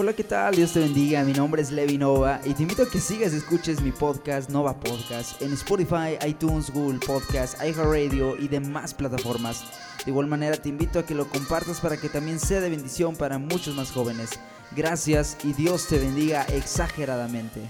[0.00, 0.54] Hola, ¿qué tal?
[0.54, 1.24] Dios te bendiga.
[1.24, 4.48] Mi nombre es Levi Nova y te invito a que sigas y escuches mi podcast
[4.48, 9.64] Nova Podcast en Spotify, iTunes, Google Podcast, iHeartRadio y demás plataformas.
[10.04, 13.16] De igual manera te invito a que lo compartas para que también sea de bendición
[13.16, 14.38] para muchos más jóvenes.
[14.70, 17.62] Gracias y Dios te bendiga exageradamente.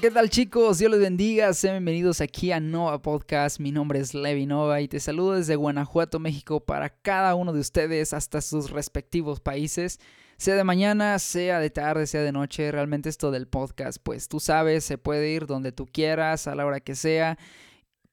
[0.00, 0.78] ¿Qué tal chicos?
[0.78, 1.52] Dios les bendiga.
[1.52, 3.60] Sean bienvenidos aquí a Nova Podcast.
[3.60, 7.60] Mi nombre es Levi Nova y te saludo desde Guanajuato, México, para cada uno de
[7.60, 10.00] ustedes hasta sus respectivos países.
[10.38, 14.40] Sea de mañana, sea de tarde, sea de noche, realmente esto del podcast, pues tú
[14.40, 17.36] sabes, se puede ir donde tú quieras, a la hora que sea.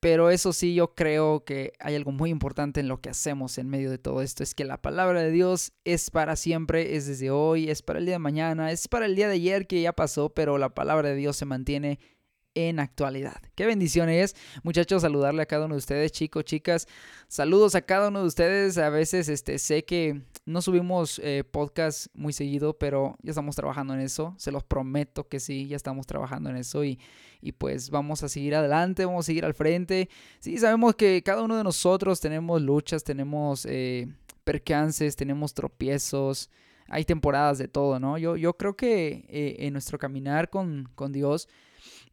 [0.01, 3.67] Pero eso sí, yo creo que hay algo muy importante en lo que hacemos en
[3.67, 4.43] medio de todo esto.
[4.43, 8.05] Es que la palabra de Dios es para siempre, es desde hoy, es para el
[8.05, 11.09] día de mañana, es para el día de ayer que ya pasó, pero la palabra
[11.09, 11.99] de Dios se mantiene
[12.55, 13.41] en actualidad.
[13.55, 16.87] Qué bendición es, muchachos, saludarle a cada uno de ustedes, chicos, chicas.
[17.27, 18.77] Saludos a cada uno de ustedes.
[18.77, 23.93] A veces este, sé que no subimos eh, podcast muy seguido, pero ya estamos trabajando
[23.93, 24.33] en eso.
[24.37, 26.99] Se los prometo que sí, ya estamos trabajando en eso y,
[27.41, 30.09] y pues vamos a seguir adelante, vamos a seguir al frente.
[30.39, 34.07] Sí, sabemos que cada uno de nosotros tenemos luchas, tenemos eh,
[34.43, 36.49] percances, tenemos tropiezos.
[36.87, 38.17] Hay temporadas de todo, ¿no?
[38.17, 41.47] Yo, yo creo que eh, en nuestro caminar con, con Dios,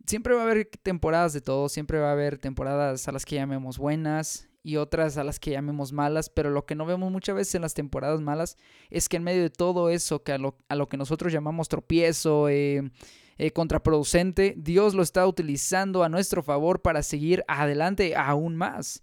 [0.07, 3.37] siempre va a haber temporadas de todo, siempre va a haber temporadas a las que
[3.37, 7.37] llamemos buenas y otras a las que llamemos malas, pero lo que no vemos muchas
[7.37, 8.57] veces en las temporadas malas
[8.91, 11.69] es que en medio de todo eso, que a lo, a lo que nosotros llamamos
[11.69, 12.91] tropiezo, eh,
[13.39, 19.03] eh, contraproducente, Dios lo está utilizando a nuestro favor para seguir adelante aún más.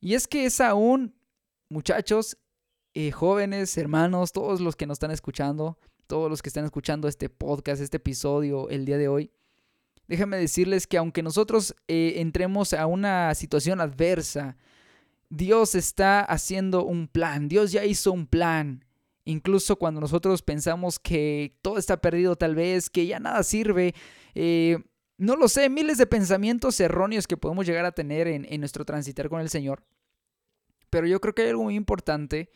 [0.00, 1.14] Y es que es aún,
[1.68, 2.38] muchachos,
[2.94, 7.28] eh, jóvenes, hermanos, todos los que nos están escuchando, todos los que están escuchando este
[7.28, 9.30] podcast, este episodio el día de hoy,
[10.12, 14.58] déjame decirles que aunque nosotros eh, entremos a una situación adversa,
[15.30, 18.84] Dios está haciendo un plan, Dios ya hizo un plan.
[19.24, 23.94] Incluso cuando nosotros pensamos que todo está perdido tal vez, que ya nada sirve,
[24.34, 24.80] eh,
[25.16, 28.84] no lo sé, miles de pensamientos erróneos que podemos llegar a tener en, en nuestro
[28.84, 29.82] transitar con el Señor.
[30.90, 32.50] Pero yo creo que hay algo muy importante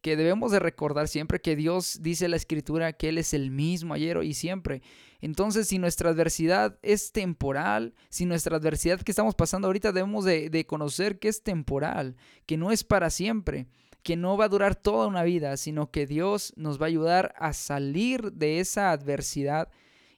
[0.00, 3.94] que debemos de recordar siempre que Dios dice la escritura que Él es el mismo
[3.94, 4.82] ayer y siempre.
[5.20, 10.50] Entonces, si nuestra adversidad es temporal, si nuestra adversidad que estamos pasando ahorita debemos de,
[10.50, 12.16] de conocer que es temporal,
[12.46, 13.66] que no es para siempre
[14.02, 17.34] que no va a durar toda una vida, sino que Dios nos va a ayudar
[17.36, 19.68] a salir de esa adversidad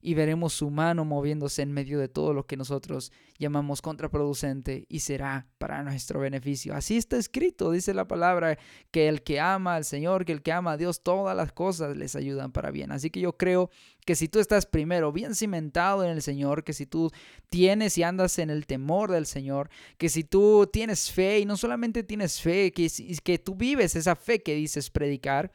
[0.02, 5.00] y veremos su mano moviéndose en medio de todo lo que nosotros llamamos contraproducente y
[5.00, 6.74] será para nuestro beneficio.
[6.74, 8.58] Así está escrito, dice la palabra,
[8.90, 11.96] que el que ama al Señor, que el que ama a Dios, todas las cosas
[11.96, 12.92] les ayudan para bien.
[12.92, 13.70] Así que yo creo
[14.06, 17.10] que si tú estás primero bien cimentado en el Señor, que si tú
[17.50, 19.68] tienes y andas en el temor del Señor,
[19.98, 22.90] que si tú tienes fe y no solamente tienes fe, que,
[23.22, 25.52] que tú vives esa fe que dices predicar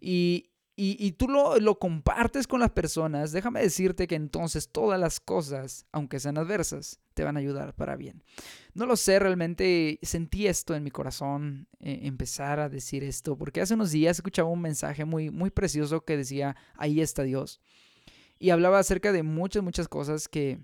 [0.00, 0.50] y,
[0.80, 6.20] y, tú lo, compartes con las personas, déjame decirte que entonces todas las cosas, aunque
[6.20, 8.22] sean adversas, te van a ayudar para bien.
[8.74, 13.60] No lo sé, realmente sentí esto en mi corazón, eh, empezar a decir esto, porque
[13.60, 17.60] hace unos días escuchaba un mensaje muy, muy precioso que decía, ahí está Dios.
[18.38, 20.60] Y hablaba acerca de muchas, muchas cosas que,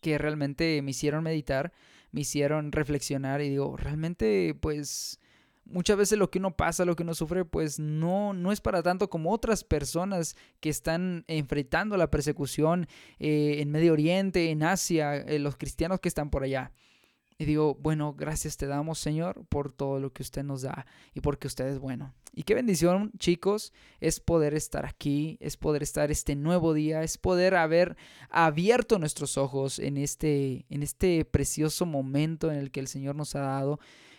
[0.00, 1.72] que realmente me hicieron meditar,
[2.12, 5.18] me hicieron reflexionar y digo, realmente pues
[5.68, 8.82] muchas veces lo que uno pasa, lo que uno sufre, pues no, no es para
[8.82, 12.86] tanto como otras personas que están enfrentando la persecución
[13.18, 16.72] eh, en Medio Oriente, en Asia, eh, los cristianos que están por allá.
[17.40, 21.20] Y digo, bueno, gracias te damos, Señor, por todo lo que usted nos da y
[21.20, 22.12] porque usted es bueno.
[22.34, 27.16] Y qué bendición, chicos, es poder estar aquí, es poder estar este nuevo día, es
[27.16, 27.96] poder haber
[28.28, 33.36] abierto nuestros ojos en este, en este precioso momento en el que el Señor nos
[33.36, 33.78] ha dado.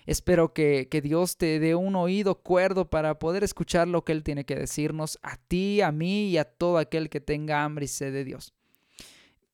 [0.09, 4.43] Espero que, Dios te dé un oído cuerdo para poder escuchar lo que Él tiene
[4.43, 8.11] que decirnos a ti, a mí y a todo aquel que tenga hambre y sed
[8.11, 8.55] de Dios.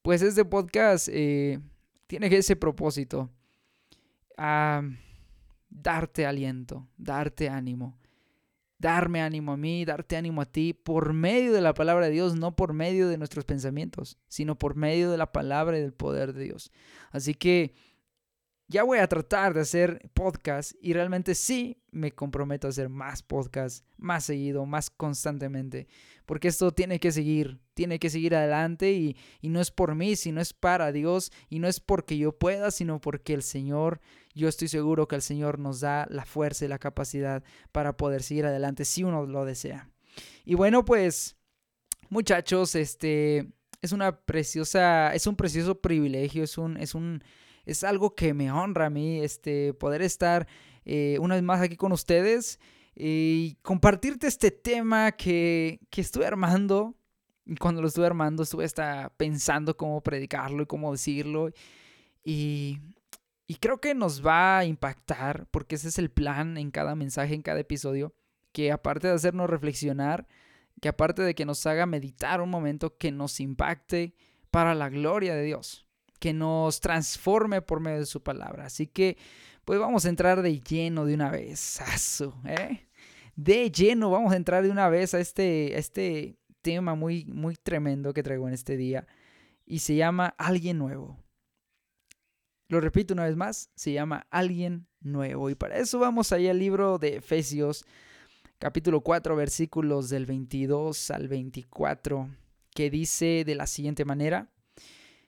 [0.02, 1.60] Pues este podcast eh,
[2.08, 3.30] tiene ese propósito,
[4.38, 4.82] a
[5.70, 7.98] darte aliento, darte ánimo,
[8.80, 12.34] darme ánimo a mí, darte ánimo a ti por medio de la palabra de Dios,
[12.34, 16.32] no por medio de nuestros pensamientos, sino por medio de la palabra y del poder
[16.32, 16.72] de Dios.
[17.12, 17.74] Así que
[18.68, 23.22] ya voy a tratar de hacer podcast y realmente sí me comprometo a hacer más
[23.22, 25.88] podcast, más seguido, más constantemente,
[26.26, 30.16] porque esto tiene que seguir, tiene que seguir adelante y, y, no es por mí,
[30.16, 34.02] sino es para Dios y no es porque yo pueda, sino porque el Señor,
[34.34, 38.24] yo estoy seguro que el Señor nos da la fuerza y la capacidad para poder
[38.24, 39.90] seguir adelante si uno lo desea.
[40.44, 41.36] Y bueno, pues
[42.10, 43.48] muchachos, este
[43.82, 47.24] es una preciosa, es un precioso privilegio, es un, es un
[47.66, 50.48] es algo que me honra a mí, este, poder estar
[50.86, 52.60] eh, una vez más aquí con ustedes
[52.96, 56.96] y compartirte este tema que, que estuve armando.
[57.46, 61.50] Y cuando lo estuve armando estuve hasta pensando cómo predicarlo y cómo decirlo.
[62.24, 62.80] Y,
[63.48, 67.36] y creo que nos va a impactar porque ese es el plan en cada mensaje,
[67.36, 68.16] en cada episodio.
[68.52, 70.28] Que aparte de hacernos reflexionar,
[70.82, 74.16] que aparte de que nos haga meditar un momento, que nos impacte
[74.50, 75.85] para la gloria de Dios,
[76.26, 78.66] que nos transforme por medio de su palabra.
[78.66, 79.16] Así que,
[79.64, 81.80] pues vamos a entrar de lleno de una vez.
[82.48, 82.88] ¿eh?
[83.36, 88.12] De lleno, vamos a entrar de una vez a este, este tema muy, muy tremendo
[88.12, 89.06] que traigo en este día.
[89.68, 91.16] Y se llama Alguien Nuevo.
[92.70, 95.52] Lo repito una vez más, se llama Alguien Nuevo.
[95.52, 97.86] Y para eso vamos ahí al libro de Efesios,
[98.58, 102.30] capítulo 4, versículos del 22 al 24,
[102.74, 104.50] que dice de la siguiente manera.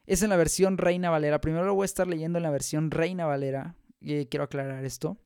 [0.07, 1.41] Es en la versión Reina Valera.
[1.41, 3.75] Primero lo voy a estar leyendo en la versión Reina Valera.
[3.99, 5.17] Quiero aclarar esto.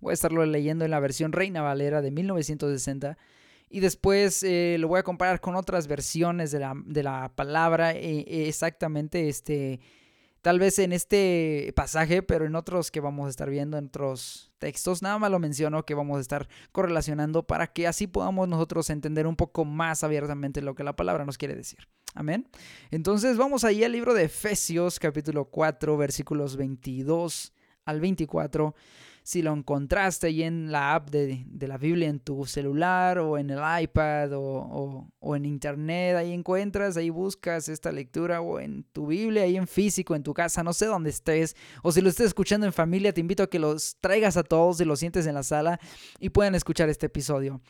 [0.00, 3.16] Voy a estarlo leyendo en la versión Reina Valera de 1960.
[3.70, 7.92] Y después eh, lo voy a comparar con otras versiones de la, de la palabra.
[7.92, 9.80] Eh, exactamente este
[10.42, 14.52] tal vez en este pasaje, pero en otros que vamos a estar viendo, en otros
[14.58, 18.90] textos, nada más lo menciono que vamos a estar correlacionando para que así podamos nosotros
[18.90, 21.88] entender un poco más abiertamente lo que la palabra nos quiere decir.
[22.14, 22.48] Amén.
[22.90, 27.52] Entonces vamos ahí al libro de Efesios capítulo 4 versículos 22
[27.84, 28.74] al 24
[29.24, 33.48] si lo encontraste ahí en la app de, la Biblia en tu celular o en
[33.48, 39.44] el iPad o, en internet, ahí encuentras, ahí buscas esta lectura o en tu Biblia,
[39.44, 42.66] ahí en físico, en tu casa, no sé dónde estés, o si lo estés escuchando
[42.66, 45.42] en familia, te invito a que los traigas a todos y los sientes en la
[45.42, 45.80] sala
[46.20, 47.62] y puedan escuchar este episodio.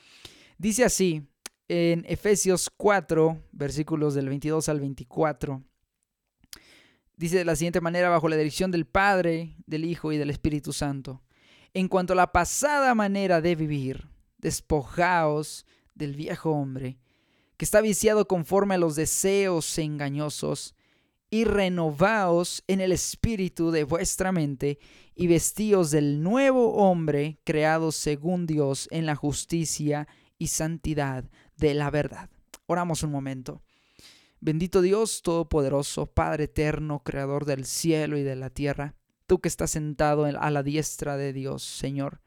[0.58, 1.22] Dice así
[1.68, 5.62] en Efesios 4, versículos del 22 al 24.
[7.16, 10.72] Dice de la siguiente manera, bajo la dirección del Padre, del Hijo y del Espíritu
[10.72, 11.22] Santo.
[11.72, 14.08] En cuanto a la pasada manera de vivir,
[14.38, 15.64] despojaos
[15.94, 16.98] del viejo hombre,
[17.56, 20.74] que está viciado conforme a los deseos engañosos,
[21.30, 24.78] y renovaos en el espíritu de vuestra mente,
[25.16, 31.24] y vestíos del nuevo hombre, creado según Dios en la justicia y santidad
[31.56, 32.30] de la verdad.
[32.66, 33.62] Oramos un momento.
[34.40, 38.94] Bendito Dios Todopoderoso, Padre eterno, Creador del cielo y de la tierra
[39.26, 42.20] tú que estás sentado a la diestra de Dios, Señor.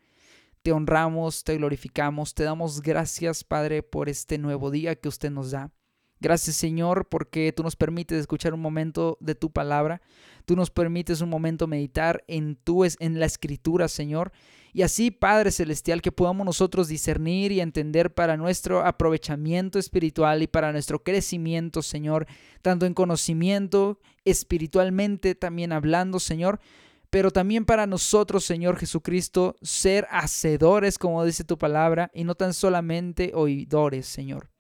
[0.64, 5.52] Te honramos, te glorificamos, te damos gracias, Padre, por este nuevo día que usted nos
[5.52, 5.72] da.
[6.20, 10.02] Gracias, Señor, porque tú nos permites escuchar un momento de tu palabra.
[10.46, 14.32] Tú nos permites un momento meditar en tu en la escritura, Señor.
[14.78, 20.48] Y así, Padre celestial, que podamos nosotros discernir y entender para nuestro aprovechamiento espiritual y
[20.48, 22.28] para nuestro crecimiento, Señor,
[22.62, 26.60] tanto en conocimiento, espiritualmente también hablando, Señor,
[27.10, 32.54] pero también para nosotros, Señor Jesucristo, ser hacedores, como dice tu palabra, y no tan
[32.54, 34.52] solamente oidores, Señor.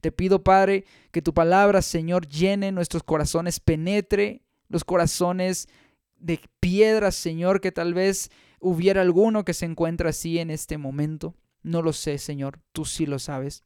[0.00, 5.66] Te pido, Padre, que tu palabra, Señor, llene nuestros corazones, penetre los corazones
[6.20, 8.30] de piedra, Señor, que tal vez
[8.60, 11.34] hubiera alguno que se encuentra así en este momento.
[11.62, 13.64] No lo sé, Señor, tú sí lo sabes.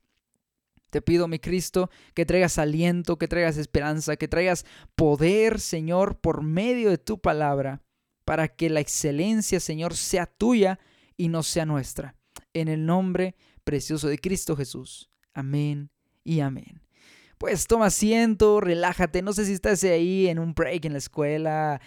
[0.90, 4.66] Te pido, mi Cristo, que traigas aliento, que traigas esperanza, que traigas
[4.96, 7.82] poder, Señor, por medio de tu palabra
[8.24, 10.78] para que la excelencia, Señor, sea tuya
[11.16, 12.16] y no sea nuestra.
[12.54, 13.34] En el nombre
[13.64, 15.10] precioso de Cristo Jesús.
[15.32, 15.90] Amén
[16.24, 16.80] y amén.
[17.38, 19.22] Pues toma asiento, relájate.
[19.22, 21.80] No sé si estás ahí en un break en la escuela,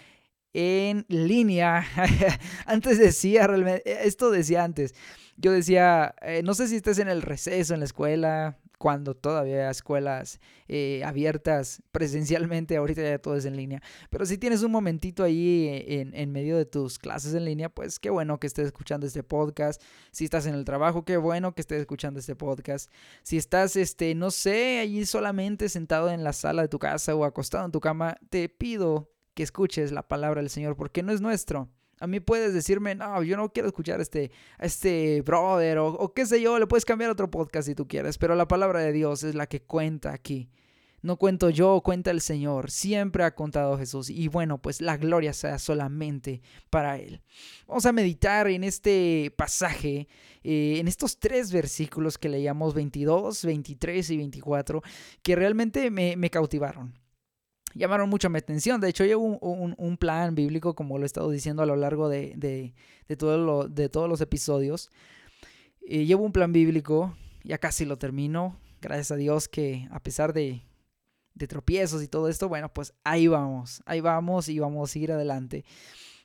[0.54, 1.84] en línea.
[2.66, 3.46] antes decía,
[3.84, 4.94] esto decía antes.
[5.36, 9.64] Yo decía, eh, no sé si estás en el receso en la escuela, cuando todavía
[9.64, 13.82] hay escuelas eh, abiertas presencialmente, ahorita ya todo es en línea.
[14.10, 17.98] Pero si tienes un momentito ahí en, en, medio de tus clases en línea, pues
[17.98, 19.80] qué bueno que estés escuchando este podcast.
[20.10, 22.90] Si estás en el trabajo, qué bueno que estés escuchando este podcast.
[23.22, 27.24] Si estás, este, no sé, allí solamente sentado en la sala de tu casa o
[27.24, 31.20] acostado en tu cama, te pido que escuches la palabra del Señor porque no es
[31.20, 31.68] nuestro.
[32.00, 36.40] A mí puedes decirme, no, yo no quiero escuchar este, este brother o, qué sé
[36.40, 39.34] yo, le puedes cambiar otro podcast si tú quieres, pero la palabra de Dios es
[39.34, 40.50] la que cuenta aquí.
[41.02, 42.70] No cuento yo, cuenta el Señor.
[42.70, 44.08] Siempre ha contado Jesús.
[44.08, 47.20] Y bueno, pues la gloria sea solamente para Él.
[47.66, 50.08] Vamos a meditar en este pasaje,
[50.42, 54.82] eh, en estos tres versículos que leíamos, 22, 23 y 24,
[55.22, 57.03] que realmente me, me cautivaron
[57.74, 58.80] llamaron mucho mi atención.
[58.80, 62.34] De hecho, llevo un, plan bíblico, como lo he estado diciendo a lo largo de,
[62.36, 64.90] de, todo de todos los episodios.
[65.82, 68.58] Y llevo un plan bíblico, ya casi lo termino.
[68.80, 70.62] Gracias a Dios que a pesar de,
[71.34, 75.12] de tropiezos y todo esto, bueno, pues ahí vamos, ahí vamos y vamos a seguir
[75.12, 75.64] adelante.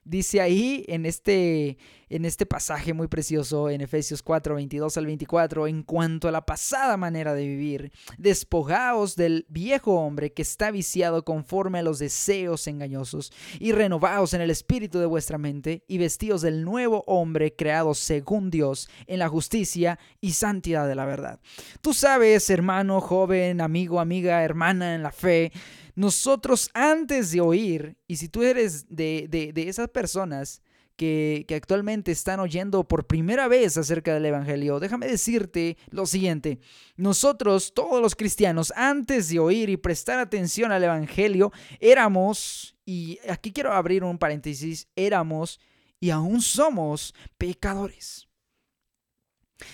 [0.05, 1.77] Dice ahí en este,
[2.09, 6.45] en este pasaje muy precioso en Efesios 4, 22 al 24, en cuanto a la
[6.45, 12.65] pasada manera de vivir, despojaos del viejo hombre que está viciado conforme a los deseos
[12.67, 17.93] engañosos y renovaos en el espíritu de vuestra mente y vestidos del nuevo hombre creado
[17.93, 21.39] según Dios en la justicia y santidad de la verdad.
[21.81, 25.51] Tú sabes, hermano, joven, amigo, amiga, hermana en la fe,
[25.99, 30.61] nosotros antes de oír, y si tú eres de, de, esas personas
[30.95, 36.61] que, que, actualmente están oyendo por primera vez acerca del Evangelio, déjame decirte lo siguiente.
[36.95, 41.51] Nosotros, todos los cristianos, antes de oír y prestar atención al Evangelio,
[41.81, 45.59] éramos, y aquí quiero abrir un paréntesis, éramos
[45.99, 48.29] y aún somos pecadores.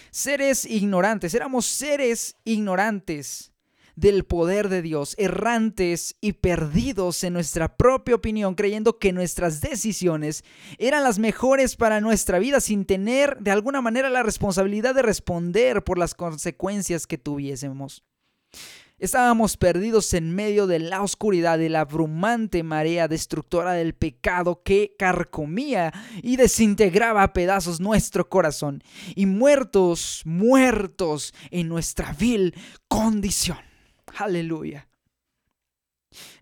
[0.10, 3.52] Seres ignorantes, éramos seres ignorantes
[3.96, 10.44] del poder de Dios, errantes y perdidos en nuestra propia opinión, creyendo que nuestras decisiones
[10.78, 15.84] eran las mejores para nuestra vida sin tener de alguna manera la responsabilidad de responder
[15.84, 18.04] por las consecuencias que tuviésemos.
[18.98, 24.96] Estábamos perdidos en medio de la oscuridad de la abrumante marea destructora del pecado que
[24.98, 25.92] carcomía
[26.24, 28.82] y desintegraba a pedazos nuestro corazón
[29.14, 32.56] y muertos, muertos en nuestra vil
[32.88, 33.75] condición.
[34.18, 34.88] Aleluya.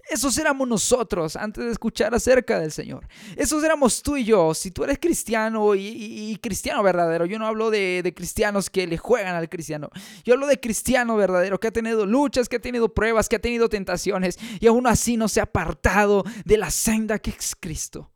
[0.10, 3.08] Esos éramos nosotros antes de escuchar acerca del Señor.
[3.36, 4.54] Esos éramos tú y yo.
[4.54, 8.98] Si tú eres cristiano y, cristiano verdadero, yo no hablo de, de, cristianos que le
[8.98, 9.90] juegan al cristiano.
[10.24, 13.42] Yo hablo de cristiano verdadero que ha tenido luchas, que ha tenido pruebas, que ha
[13.42, 18.12] tenido tentaciones y aún así no se ha apartado de la senda que es Cristo.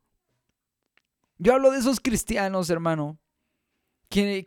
[1.40, 3.20] Yo hablo de esos cristianos, hermano,
[4.10, 4.46] que,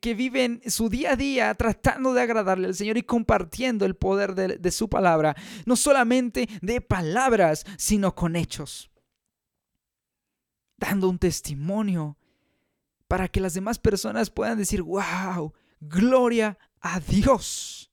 [0.00, 4.34] que, viven su día a día tratando de agradarle al Señor y compartiendo el poder
[4.34, 8.90] de, de su palabra, no solamente de palabras, sino con hechos,
[10.78, 12.16] dando un testimonio
[13.06, 17.92] para que las demás personas puedan decir, wow, gloria a Dios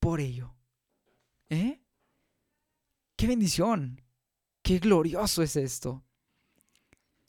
[0.00, 0.54] por ello.
[1.50, 1.82] ¿Eh?
[3.16, 4.00] ¡Qué bendición!
[4.62, 6.04] ¡Qué glorioso es esto!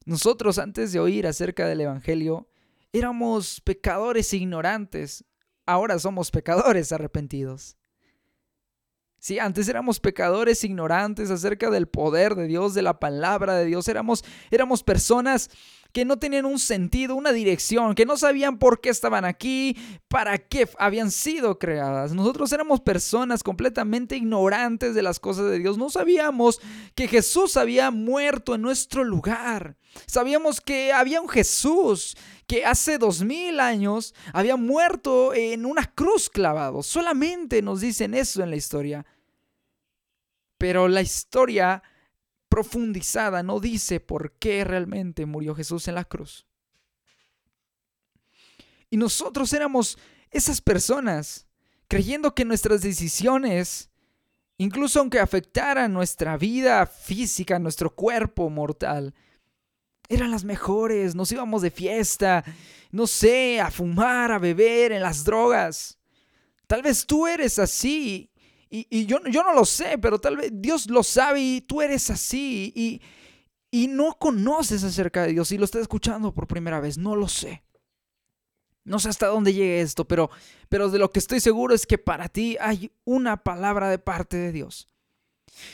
[0.06, 2.50] Nosotros antes de oír acerca del Evangelio
[2.94, 5.26] éramos pecadores ignorantes,
[5.66, 7.78] ahora somos pecadores arrepentidos.
[9.20, 13.88] Sí, antes éramos pecadores ignorantes acerca del poder de Dios, de la palabra de Dios,
[13.88, 15.50] éramos, éramos personas
[15.92, 19.76] que no tenían un sentido, una dirección, que no sabían por qué estaban aquí,
[20.08, 22.14] para qué habían sido creadas.
[22.14, 25.78] Nosotros éramos personas completamente ignorantes de las cosas de Dios.
[25.78, 26.62] No sabíamos
[26.94, 29.78] que Jesús había muerto en nuestro lugar.
[30.06, 32.16] Sabíamos que había un Jesús
[32.50, 36.82] que hace dos mil años había muerto en una cruz clavado.
[36.82, 39.06] Solamente nos dicen eso en la historia.
[40.58, 41.84] Pero la historia
[42.50, 46.48] profundizada no dice por qué realmente murió Jesús en la cruz.
[48.90, 50.00] Y nosotros éramos
[50.32, 51.46] esas personas,
[51.88, 53.92] creyendo que nuestras decisiones,
[54.58, 59.14] incluso aunque afectaran nuestra vida física, nuestro cuerpo mortal,
[60.10, 61.16] eran las mejores.
[61.16, 62.44] Nos íbamos de fiesta,
[62.92, 65.98] no sé, a fumar, a beber, en las drogas.
[66.68, 68.30] Tal vez tú eres así
[68.72, 72.12] y, yo, yo, no lo sé, pero tal vez Dios lo sabe y tú eres
[72.12, 73.02] así y,
[73.72, 76.98] y no conoces acerca de Dios y lo estás escuchando por primera vez.
[76.98, 77.64] No lo sé.
[78.84, 80.30] No sé hasta dónde llegue esto, pero,
[80.68, 84.38] pero de lo que estoy seguro es que para ti hay una palabra de parte
[84.38, 84.88] de Dios.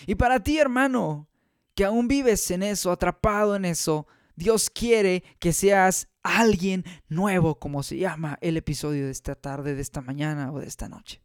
[0.07, 1.27] Y para ti, hermano,
[1.75, 7.83] que aún vives en eso, atrapado en eso, Dios quiere que seas alguien nuevo, como
[7.83, 11.21] se llama el episodio de esta tarde, de esta mañana o de esta noche.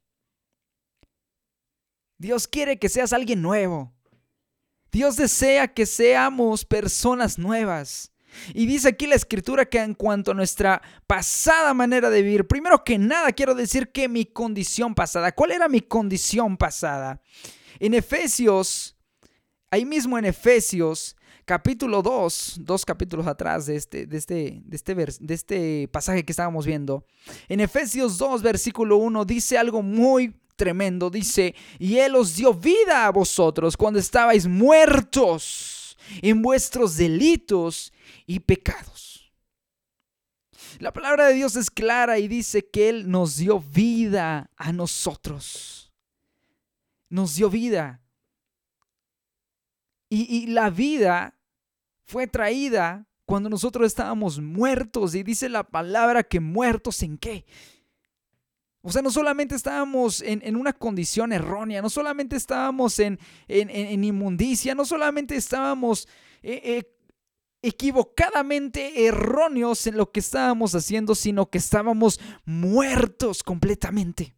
[2.18, 3.92] Dios quiere que seas alguien nuevo.
[4.92, 8.12] Dios desea que seamos personas nuevas.
[8.54, 12.84] Y dice aquí la escritura que en cuanto a nuestra pasada manera de vivir, primero
[12.84, 17.20] que nada quiero decir que mi condición pasada, ¿cuál era mi condición pasada?
[17.78, 18.96] En Efesios,
[19.70, 24.94] ahí mismo en Efesios, capítulo 2, dos capítulos atrás de este, de este, de este,
[24.94, 27.04] de este pasaje que estábamos viendo,
[27.48, 31.08] en Efesios 2, versículo 1, dice algo muy tremendo.
[31.08, 37.94] Dice, y Él os dio vida a vosotros cuando estabais muertos en vuestros delitos
[38.26, 39.32] y pecados.
[40.78, 45.92] La palabra de Dios es clara y dice que Él nos dio vida a nosotros.
[47.08, 48.02] Nos dio vida.
[50.12, 51.38] Y, la vida
[52.04, 55.14] fue traída cuando nosotros estábamos muertos.
[55.14, 57.46] Y dice la palabra que muertos en qué?
[58.82, 64.74] O sea, no solamente estábamos en, una condición errónea, no solamente estábamos en, en inmundicia,
[64.74, 66.08] no solamente estábamos
[66.42, 66.96] eh, eh,
[67.62, 74.34] equivocadamente erróneos en lo que estábamos haciendo, sino que estábamos muertos completamente.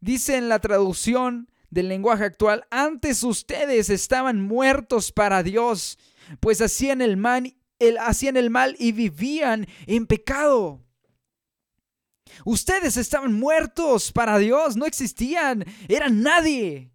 [0.00, 5.98] Dice en la traducción del lenguaje actual, antes ustedes estaban muertos para Dios,
[6.38, 7.56] pues hacían el mal,
[8.78, 10.80] y vivían en pecado.
[12.44, 16.92] Ustedes estaban muertos para Dios, no existían, eran nadie.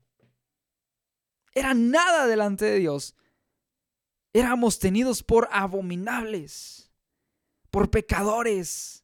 [1.53, 3.15] Eran nada delante de Dios.
[4.31, 6.89] Éramos tenidos por abominables,
[7.69, 9.03] por pecadores,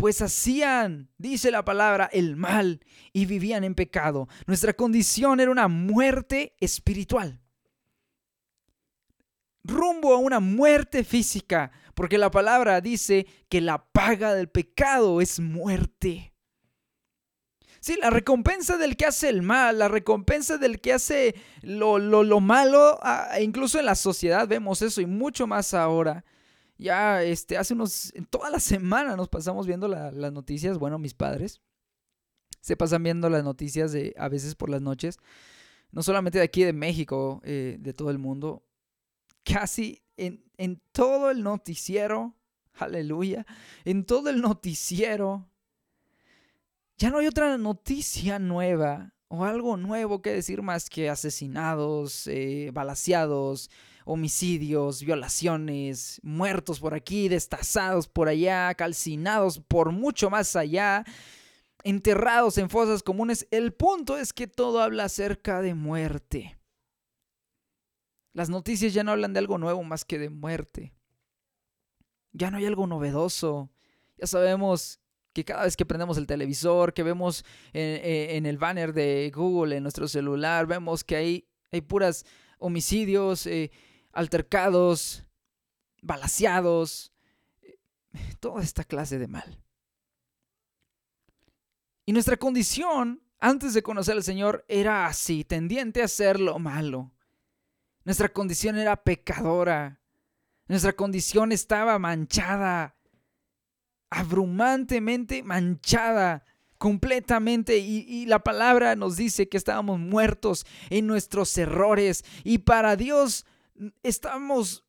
[0.00, 2.80] pues hacían, dice la palabra, el mal
[3.12, 4.28] y vivían en pecado.
[4.46, 7.38] Nuestra condición era una muerte espiritual.
[9.62, 15.38] Rumbo a una muerte física, porque la palabra dice que la paga del pecado es
[15.38, 16.32] muerte.
[17.80, 22.40] Sí, la recompensa del que hace el mal, la recompensa del que hace lo, lo,
[22.40, 26.24] malo, ah, incluso en la sociedad vemos eso y mucho más ahora.
[26.80, 31.60] Ya este, hace unos, toda la semana nos pasamos viendo las noticias, bueno, mis padres
[32.60, 35.18] se pasan viendo las noticias de, a veces por las noches,
[35.92, 38.64] no solamente de aquí de México, eh, de todo el mundo,
[39.44, 42.34] casi en, en todo el noticiero,
[42.74, 43.46] aleluya,
[43.84, 45.48] en todo el noticiero,
[46.98, 52.70] ya no hay otra noticia nueva o algo nuevo que decir más que asesinados, eh,
[52.74, 53.70] balaseados,
[54.04, 61.04] homicidios, violaciones, muertos por aquí, destazados por allá, calcinados por mucho más allá,
[61.84, 63.46] enterrados en fosas comunes.
[63.50, 66.58] El punto es que todo habla acerca de muerte.
[68.32, 70.92] Las noticias ya no hablan de algo nuevo más que de muerte.
[72.32, 73.70] Ya no hay algo novedoso.
[74.16, 75.00] Ya sabemos
[75.32, 79.82] que cada vez que prendemos el televisor, que vemos en, el banner de Google en
[79.82, 82.24] nuestro celular, vemos que hay, hay puras
[82.58, 83.70] homicidios, eh,
[84.12, 85.24] altercados,
[86.02, 87.12] balaseados,
[88.40, 89.62] toda esta clase de mal.
[92.06, 97.12] Y nuestra condición antes de conocer al Señor era así, tendiente a hacer lo malo.
[98.04, 100.00] Nuestra condición era pecadora.
[100.68, 102.96] Nuestra condición estaba manchada,
[104.10, 106.44] abrumantemente manchada
[106.78, 113.44] completamente y, la palabra nos dice que estábamos muertos en nuestros errores y para Dios
[114.02, 114.84] estamos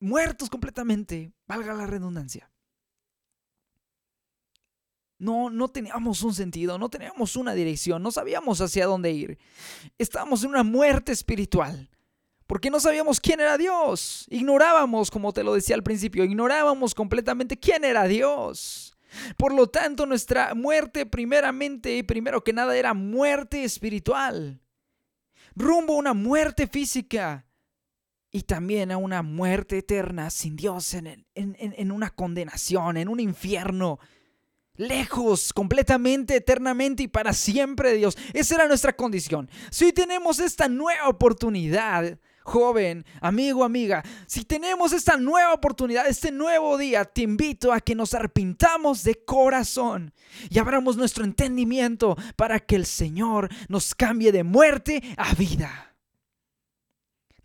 [0.00, 2.50] muertos completamente, valga la redundancia.
[5.18, 9.38] No, no teníamos un sentido, no teníamos una dirección, no sabíamos hacia dónde ir.
[9.98, 11.90] Estábamos en una muerte espiritual,
[12.46, 14.26] porque no sabíamos quién era Dios.
[14.30, 18.96] Ignorábamos, como te lo decía al principio, ignorábamos completamente quién era Dios.
[19.36, 24.60] Por lo tanto, nuestra muerte primeramente y primero que nada era muerte espiritual.
[25.56, 27.47] Rumbo a una muerte física
[28.30, 33.98] y también a una muerte eterna sin Dios, en, en, una condenación, en un infierno.
[34.76, 38.16] Lejos, completamente, eternamente y para siempre de Dios.
[38.32, 39.50] Esa era nuestra condición.
[39.70, 46.30] Si hoy tenemos esta nueva oportunidad, joven, amigo, amiga, si tenemos esta nueva oportunidad, este
[46.30, 50.14] nuevo día, te invito a que nos arpintamos de corazón
[50.48, 55.87] y abramos nuestro entendimiento para que el Señor nos cambie de muerte a vida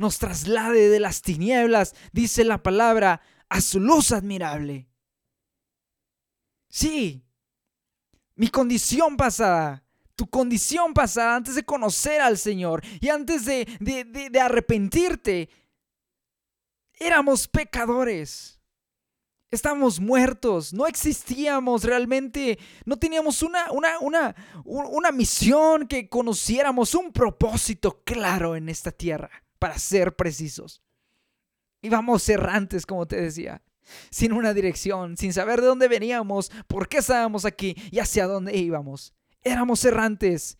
[0.03, 4.89] nos traslade de las tinieblas, dice la palabra, a su luz admirable.
[6.67, 7.23] Sí,
[8.35, 9.85] mi condición pasada,
[10.17, 15.49] tu condición pasada antes de conocer al Señor y antes de, de, arrepentirte,
[16.99, 18.59] éramos pecadores.
[19.51, 24.35] Estábamos muertos, no existíamos realmente, no teníamos una, una, una,
[24.65, 30.81] una misión que conociéramos, un propósito claro en esta tierra para ser precisos.
[31.81, 33.63] Íbamos errantes, como te decía,
[34.09, 38.57] sin una dirección, sin saber de dónde veníamos, por qué estábamos aquí y hacia dónde
[38.57, 39.13] íbamos.
[39.41, 40.57] Éramos errantes.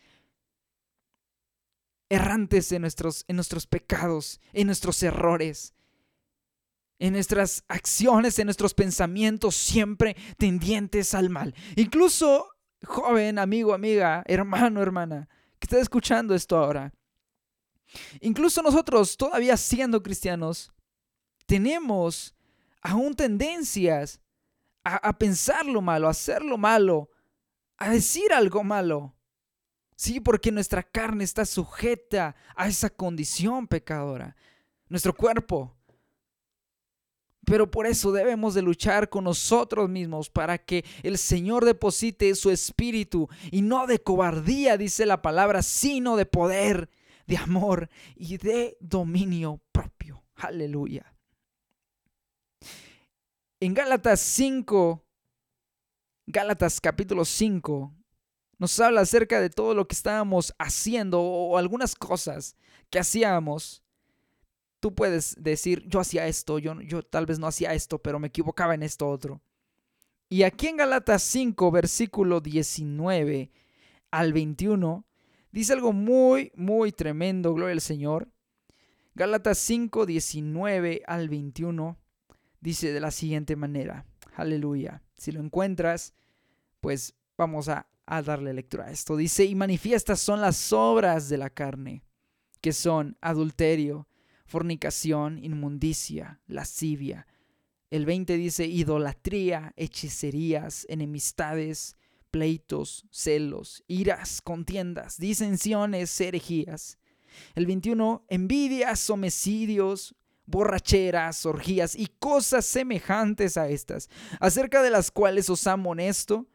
[2.08, 5.74] Errantes en nuestros, en nuestros pecados, en nuestros errores,
[6.98, 11.54] en nuestras acciones, en nuestros pensamientos, siempre tendientes al mal.
[11.76, 12.48] Incluso,
[12.86, 15.28] joven, amigo, amiga, hermano, hermana,
[15.60, 16.94] que está escuchando esto ahora,
[18.22, 20.72] Incluso nosotros, todavía siendo cristianos,
[21.46, 22.36] tenemos
[22.82, 24.20] aún tendencias
[24.84, 27.10] a, pensar lo malo, a hacer lo malo,
[27.78, 29.16] a decir algo malo.
[29.96, 34.36] Sí, porque nuestra carne está sujeta a esa condición pecadora.
[34.90, 35.78] Nuestro cuerpo.
[37.46, 42.50] Pero por eso debemos de luchar con nosotros mismos para que el Señor deposite su
[42.50, 46.90] espíritu y no de cobardía, dice la palabra, sino de poder,
[47.26, 50.24] de amor y de dominio propio.
[50.36, 51.14] Aleluya.
[53.60, 55.04] En Gálatas 5,
[56.28, 57.94] Gálatas capítulo 5,
[58.58, 62.56] nos habla acerca de todo lo que estábamos haciendo o algunas cosas
[62.90, 63.84] que hacíamos
[64.84, 68.28] Tú puedes decir, yo hacía esto, yo, yo tal vez no hacía esto, pero me
[68.28, 69.42] equivocaba en esto otro.
[70.28, 73.50] Y aquí en Galatas 5, versículo 19
[74.12, 75.06] al 21,
[75.54, 78.30] dice algo muy, muy tremendo, gloria al Señor.
[79.16, 81.98] Galatas 5, 19 al 21
[82.60, 85.02] dice de la siguiente manera, aleluya.
[85.16, 86.14] Si lo encuentras,
[86.82, 89.16] pues vamos a, a darle lectura a esto.
[89.16, 92.04] Dice, y manifiestas son las obras de la carne,
[92.60, 94.10] que son adulterio
[94.54, 97.26] fornicación, inmundicia, lascivia.
[97.90, 101.98] El 20 dice idolatría, hechicerías, enemistades,
[102.34, 106.98] pleitos, celos, iras, contiendas, disensiones, herejías.
[107.54, 110.16] El 21, envidias, homicidios,
[110.48, 116.48] borracheras, orgías y cosas semejantes a estas, acerca de las cuales os amonesto,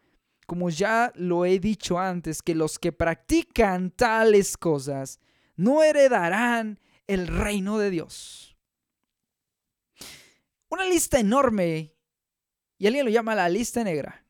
[0.47, 5.21] como ya lo he dicho antes, que los que practican tales cosas
[5.55, 8.57] no heredarán el reino de Dios.
[10.71, 11.95] Una lista enorme,
[12.79, 14.25] y alguien lo llama la lista negra.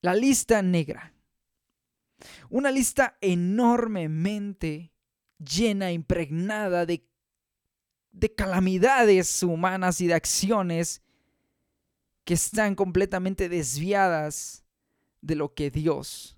[0.00, 1.12] La lista negra.
[2.48, 4.92] Una lista enormemente
[5.38, 7.06] llena, impregnada de,
[8.12, 11.02] de calamidades humanas y de acciones
[12.24, 14.64] que están completamente desviadas
[15.20, 16.36] de lo que Dios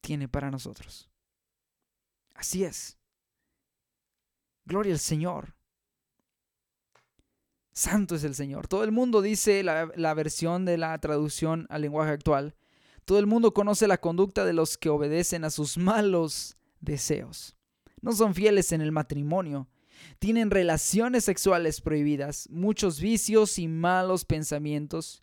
[0.00, 1.10] tiene para nosotros.
[2.34, 2.96] Así es.
[4.64, 5.57] Gloria al Señor.
[7.78, 8.66] Santo es el Señor.
[8.66, 12.56] Todo el mundo dice la, versión de la traducción al lenguaje actual.
[13.04, 17.54] Todo el mundo conoce la conducta de los que obedecen a sus malos deseos.
[18.00, 19.68] No son fieles en el matrimonio.
[20.18, 25.22] Tienen relaciones sexuales prohibidas, muchos vicios y malos pensamientos.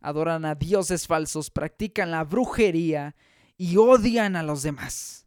[0.00, 3.14] Adoran a dioses falsos, practican la brujería
[3.56, 5.22] y odian a los demás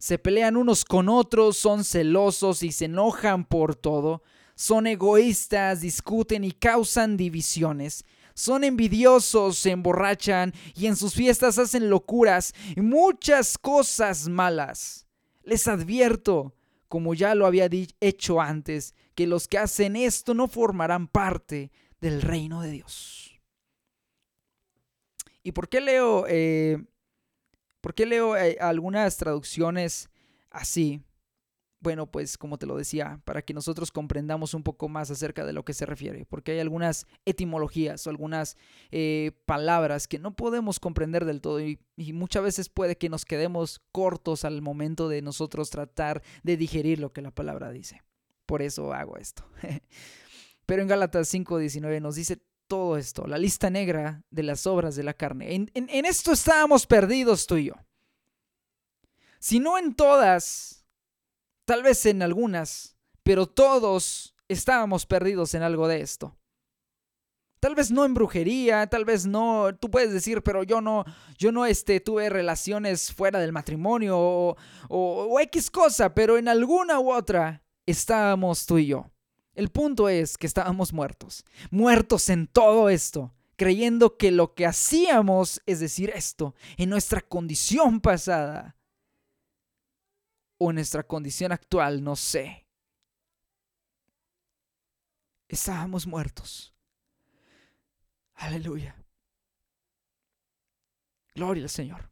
[0.00, 4.22] se pelean unos con otros, son celosos y se enojan por todo,
[4.60, 11.88] son egoístas, discuten y causan divisiones, son envidiosos, se emborrachan y en sus fiestas hacen
[11.88, 15.06] locuras y muchas cosas malas.
[15.44, 16.54] Les advierto,
[16.88, 17.70] como ya lo había
[18.00, 23.40] hecho antes, que los que hacen esto no formarán parte del reino de Dios.
[25.42, 26.84] ¿Y por qué leo eh,
[27.80, 30.10] ¿Por qué leo eh, algunas traducciones
[30.50, 31.02] así?
[31.80, 35.54] Bueno, pues como te lo decía, para que nosotros comprendamos un poco más acerca de
[35.54, 38.56] lo que se refiere, porque hay algunas etimologías o algunas
[38.90, 41.80] eh, palabras que no podemos comprender del todo y,
[42.12, 47.12] muchas veces puede que nos quedemos cortos al momento de nosotros tratar de digerir lo
[47.12, 48.02] que la palabra dice.
[48.46, 49.44] Por eso hago esto.
[50.66, 52.40] Pero en Gálatas 5:19 nos dice,
[52.70, 55.54] todo esto, la lista negra de las obras de la carne.
[55.74, 57.74] En, esto estábamos perdidos tú y yo.
[59.40, 60.79] Si no en todas,
[61.70, 66.36] tal vez en algunas, pero todos estábamos perdidos en algo de esto.
[67.60, 71.04] Tal vez no en brujería, tal vez no, tú puedes decir, pero yo no,
[71.38, 74.56] yo no este, tuve relaciones fuera del matrimonio o,
[74.88, 79.08] o X cosa, pero en alguna u otra estábamos tú y yo.
[79.54, 85.62] El punto es que estábamos muertos, muertos en todo esto, creyendo que lo que hacíamos,
[85.66, 88.74] es decir, esto, en nuestra condición pasada
[90.62, 92.66] o nuestra condición actual, no sé.
[95.48, 96.74] Estábamos muertos.
[98.34, 98.94] Aleluya.
[101.34, 102.10] Gloria al Señor.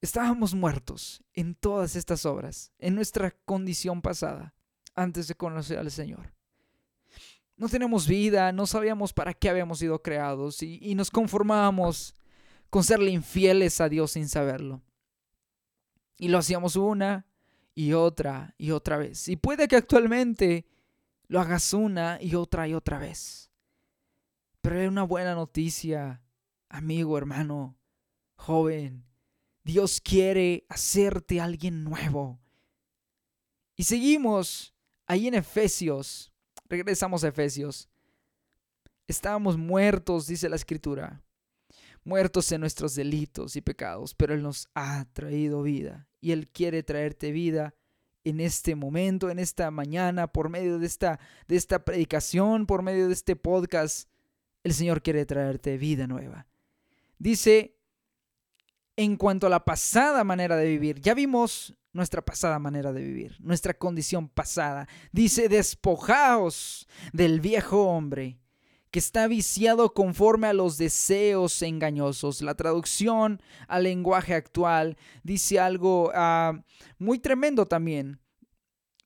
[0.00, 4.54] Estábamos muertos en todas estas obras, en nuestra condición pasada
[4.94, 6.32] antes de conocer al Señor.
[7.58, 12.14] No tenemos vida, no sabíamos para qué habíamos sido creados y, nos conformábamos
[12.70, 14.80] con serle infieles a Dios sin saberlo.
[16.18, 17.26] Y lo hacíamos una
[17.74, 19.28] y otra y otra vez.
[19.28, 20.66] Y puede que actualmente
[21.28, 23.50] lo hagas una y otra y otra vez.
[24.60, 26.22] Pero hay una buena noticia,
[26.68, 27.76] amigo, hermano,
[28.36, 29.04] joven.
[29.62, 32.40] Dios quiere hacerte alguien nuevo.
[33.76, 34.76] Y seguimos
[35.06, 36.32] Ahí en Efesios,
[36.68, 37.88] regresamos a Efesios,
[39.06, 41.22] estábamos muertos, dice la escritura,
[42.06, 46.84] muertos en nuestros delitos y pecados, pero Él nos ha traído vida y Él quiere
[46.84, 47.74] traerte vida
[48.24, 53.08] en este momento, en esta mañana, por medio de esta, de esta predicación, por medio
[53.08, 54.08] de este podcast,
[54.62, 56.46] el Señor quiere traerte vida nueva.
[57.18, 57.76] Dice,
[58.96, 63.36] en cuanto a la pasada manera de vivir, ya vimos nuestra pasada manera de vivir,
[63.40, 64.88] nuestra condición pasada.
[65.12, 68.38] Dice, despojaos del viejo hombre
[68.96, 72.40] que está viciado conforme a los deseos engañosos.
[72.40, 76.58] La traducción al lenguaje actual dice algo ah,
[76.98, 78.18] muy tremendo también.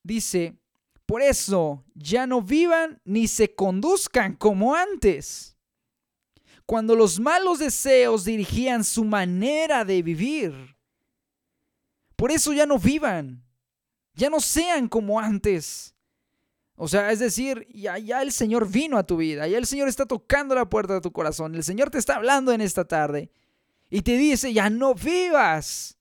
[0.05, 0.57] Dice,
[1.07, 5.57] por eso ya no vivan ni se conduzcan como antes,
[6.67, 10.77] cuando los malos deseos dirigían su manera de vivir.
[12.15, 13.45] Por eso ya no vivan,
[14.15, 15.97] ya no sean como antes.
[16.83, 19.87] O sea, es decir, ya, ya el Señor vino a tu vida, ya el Señor
[19.87, 23.31] está tocando la puerta de tu corazón, el Señor te está hablando en esta tarde
[23.91, 25.99] y te dice, ya no vivas,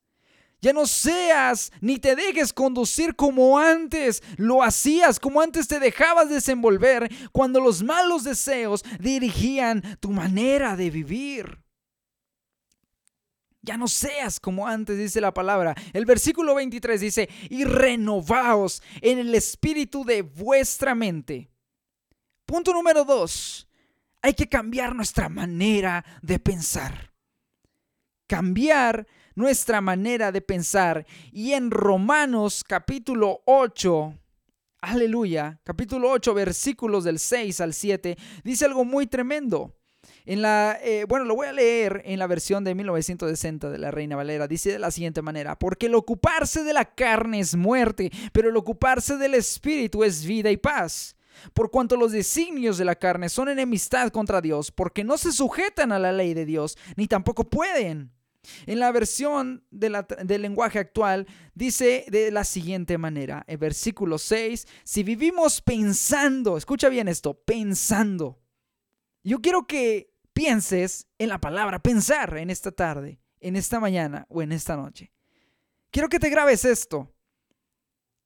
[0.62, 6.30] ya no seas ni te dejes conducir como antes lo hacías, como antes te dejabas
[6.30, 11.60] desenvolver cuando los malos deseos dirigían tu manera de vivir.
[13.62, 15.76] Ya no seas como antes, dice la palabra.
[15.94, 21.52] El versículo 23 dice, y renovaos en el espíritu de vuestra mente.
[22.46, 23.68] Punto número 2.
[24.22, 27.14] Hay que cambiar nuestra manera de pensar.
[28.28, 31.06] Cambiar nuestra manera de pensar.
[31.32, 34.14] Y en Romanos capítulo 8,
[34.82, 39.79] aleluya, capítulo 8, versículos del 6 al 7, dice algo muy tremendo.
[40.30, 43.90] En la, eh, bueno, lo voy a leer en la versión de 1960 de la
[43.90, 44.48] Reina Valera.
[44.48, 48.56] Dice de la siguiente manera, porque el ocuparse de la carne es muerte, pero el
[48.56, 51.16] ocuparse del espíritu es vida y paz.
[51.56, 55.92] Por cuanto los designios de la carne son enemistad contra Dios, porque no se sujetan
[55.92, 58.12] a la ley de Dios, ni tampoco pueden.
[58.68, 65.02] En la versión del lenguaje actual dice de la siguiente manera, en versículo 6, si
[65.02, 68.38] vivimos pensando, escucha bien esto, pensando.
[69.24, 70.09] Yo quiero que
[70.40, 75.12] pienses en la palabra pensar en esta tarde, en esta mañana o en esta noche.
[75.92, 77.14] Quiero que te grabes esto.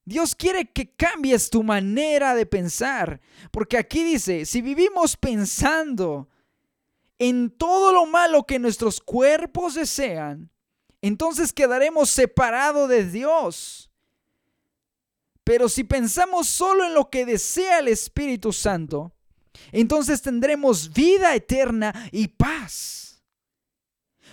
[0.06, 6.30] Dios quiere que cambies tu manera de pensar, porque aquí dice, si vivimos pensando
[7.18, 10.52] en todo lo malo que nuestros cuerpos desean,
[11.02, 13.90] entonces quedaremos separados de Dios.
[15.44, 19.16] Pero si pensamos solo en lo que desea el Espíritu Santo,
[19.72, 23.04] entonces tendremos vida eterna y paz.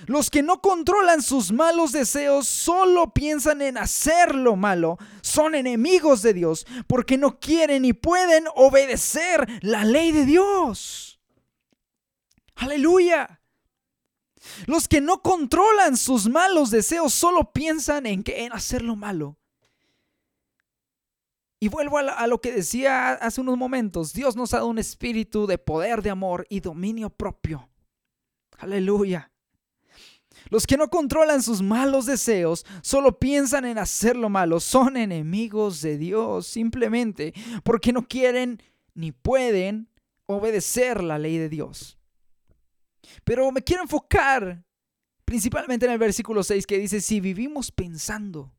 [0.06, 6.22] Los que no controlan sus malos deseos solo piensan en hacer lo malo, son enemigos
[6.22, 11.20] de Dios porque no quieren ni pueden obedecer la ley de Dios.
[12.54, 13.40] Aleluya.
[14.66, 19.39] Los que no controlan sus malos deseos solo piensan en, que, en hacer lo malo.
[21.62, 24.14] Y vuelvo a, lo que decía hace unos momentos.
[24.14, 27.68] Dios nos ha dado un espíritu de poder, de amor y dominio propio.
[28.58, 29.30] Aleluya.
[30.48, 34.58] Los que no controlan sus malos deseos solo piensan en hacer lo malo.
[34.58, 38.62] Son enemigos de Dios simplemente porque no quieren
[38.94, 39.90] ni pueden
[40.24, 41.98] obedecer la ley de Dios.
[43.22, 44.64] Pero me quiero enfocar
[45.26, 48.50] principalmente en el versículo 6 que dice, si vivimos pensando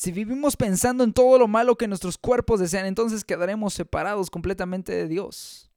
[0.00, 4.92] si vivimos pensando en todo lo malo que nuestros cuerpos desean, entonces quedaremos separados completamente
[4.92, 5.70] de Dios.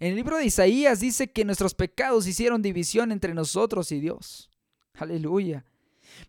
[0.00, 4.50] En el libro de Isaías dice que nuestros pecados hicieron división entre nosotros y Dios.
[4.94, 5.64] Aleluya.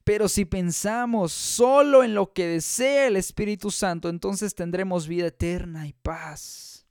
[0.03, 5.88] Pero si pensamos solo en lo que desea el Espíritu Santo, entonces tendremos vida eterna
[5.88, 6.86] y paz.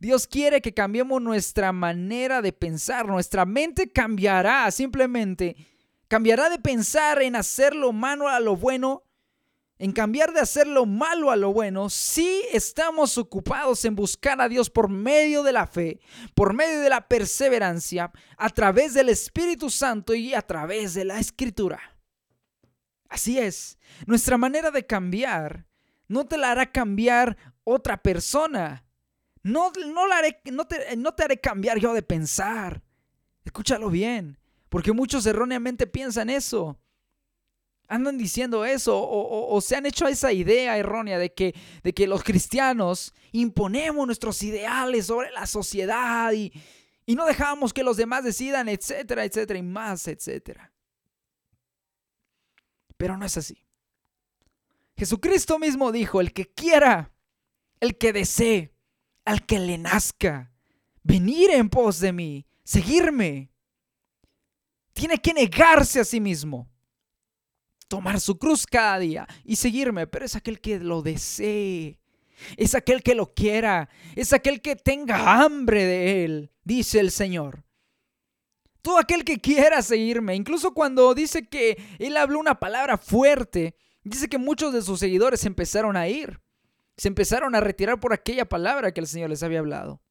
[0.00, 3.06] Dios quiere que cambiemos nuestra manera de pensar.
[3.06, 5.73] Nuestra mente cambiará simplemente
[6.14, 9.02] Cambiará de pensar en hacer lo malo a lo bueno,
[9.78, 14.48] en cambiar de hacer lo malo a lo bueno, si estamos ocupados en buscar a
[14.48, 15.98] Dios por medio de la fe,
[16.36, 21.18] por medio de la perseverancia, a través del Espíritu Santo y a través de la
[21.18, 21.80] Escritura.
[23.08, 25.66] Así es, nuestra manera de cambiar
[26.06, 28.84] no te la hará cambiar otra persona.
[29.42, 32.84] No, no, la haré, no, te, no te haré cambiar yo de pensar.
[33.44, 34.38] Escúchalo bien.
[34.74, 36.76] Porque muchos erróneamente piensan eso.
[37.86, 42.24] Andan diciendo eso o, se han hecho esa idea errónea de que, de que los
[42.24, 46.52] cristianos imponemos nuestros ideales sobre la sociedad y,
[47.06, 50.72] y no dejamos que los demás decidan, etcétera, etcétera, y más, etcétera.
[52.96, 53.64] Pero no es así.
[54.96, 57.12] Jesucristo mismo dijo, el que quiera,
[57.78, 58.74] el que desee,
[59.24, 60.50] al que le nazca,
[61.04, 63.53] venir en pos de mí, seguirme,
[64.94, 66.70] tiene que negarse a sí mismo.
[67.86, 72.00] tomar su cruz cada día y seguirme, pero es aquel que lo desee.
[72.56, 77.64] Es aquel que lo quiera, es aquel que tenga hambre de él, dice el Señor.
[78.82, 84.28] Todo aquel que quiera seguirme, incluso cuando dice que él habló una palabra fuerte, dice
[84.28, 86.40] que muchos de sus seguidores empezaron a ir,
[86.96, 90.02] se empezaron a retirar por aquella palabra que el Señor les había hablado.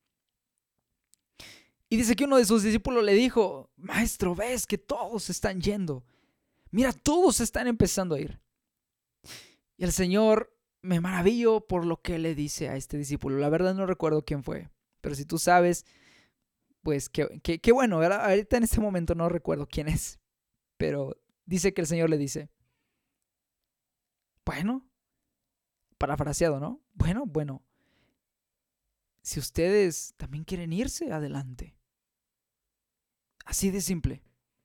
[1.93, 6.03] Y dice que uno de sus discípulos le dijo, Maestro, ves que todos están yendo.
[6.71, 8.41] Mira, todos están empezando a ir.
[9.77, 13.37] Y el Señor me maravillo por lo que le dice a este discípulo.
[13.37, 15.85] La verdad no recuerdo quién fue, pero si tú sabes,
[16.81, 20.19] pues qué, qué, bueno, ahorita en este momento no recuerdo quién es,
[20.77, 22.49] pero dice que el Señor le dice,
[24.43, 24.89] bueno,
[25.99, 26.81] parafraseado, ¿no?
[26.95, 27.63] Bueno, bueno,
[29.21, 31.75] si ustedes también quieren irse, adelante.
[33.43, 34.23] Así de simple.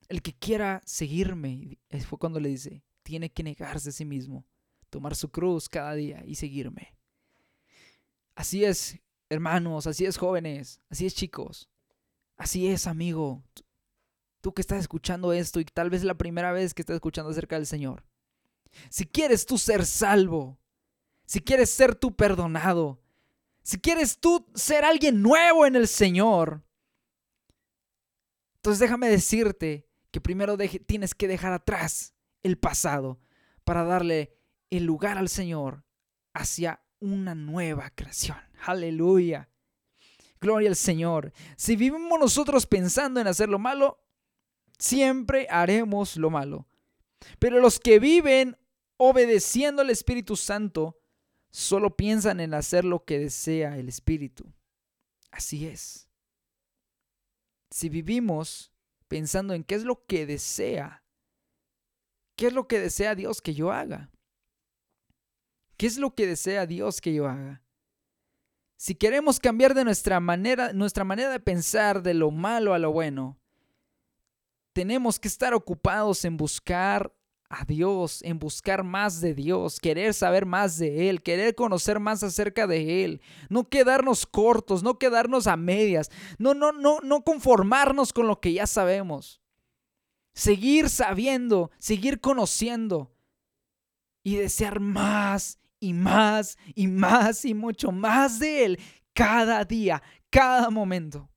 [0.09, 4.47] El que quiera seguirme, fue cuando le dice, tiene que negarse a sí mismo
[4.91, 6.95] tomar su cruz cada día y seguirme.
[8.35, 11.69] Así es, hermanos, así es, jóvenes, así es, chicos,
[12.37, 13.43] así es, amigo.
[14.41, 17.57] Tú que estás escuchando esto y tal vez la primera vez que estás escuchando acerca
[17.57, 18.05] del Señor.
[18.91, 20.59] Si quieres tú ser salvo,
[21.27, 23.01] si quieres ser tú perdonado,
[23.63, 26.63] si quieres tú ser alguien nuevo en el Señor,
[28.59, 33.21] entonces déjame decirte que primero tienes que dejar atrás el pasado
[33.65, 34.35] para darle
[34.71, 35.85] el lugar al Señor
[36.35, 38.39] hacia una nueva creación.
[38.67, 39.49] Aleluya.
[40.41, 41.33] Gloria al Señor.
[41.57, 44.01] Si vivimos nosotros pensando en hacer lo malo,
[44.79, 46.67] siempre haremos lo malo.
[47.39, 48.57] Pero los que viven
[48.97, 51.01] obedeciendo al Espíritu Santo,
[51.51, 54.53] solo piensan en hacer lo que desea el Espíritu.
[55.31, 56.08] Así es.
[57.71, 58.73] Si vivimos
[59.09, 61.05] pensando en qué es lo que desea,
[62.37, 64.11] qué es lo que desea Dios que yo haga,
[65.79, 67.63] ¿Qué es lo que desea Dios que yo haga?
[68.77, 72.93] Si queremos cambiar de nuestra manera, nuestra manera de pensar de lo malo a lo
[72.93, 73.39] bueno,
[74.73, 77.15] tenemos que estar ocupados en buscar
[77.51, 82.23] a Dios, en buscar más de Dios, querer saber más de Él, querer conocer más
[82.23, 88.13] acerca de Él, no quedarnos cortos, no quedarnos a medias, no, no, no, no conformarnos
[88.13, 89.41] con lo que ya sabemos.
[90.35, 93.11] Seguir sabiendo, seguir conociendo
[94.23, 98.81] y desear más y más y más y mucho más de Él
[99.15, 101.31] cada día, cada momento.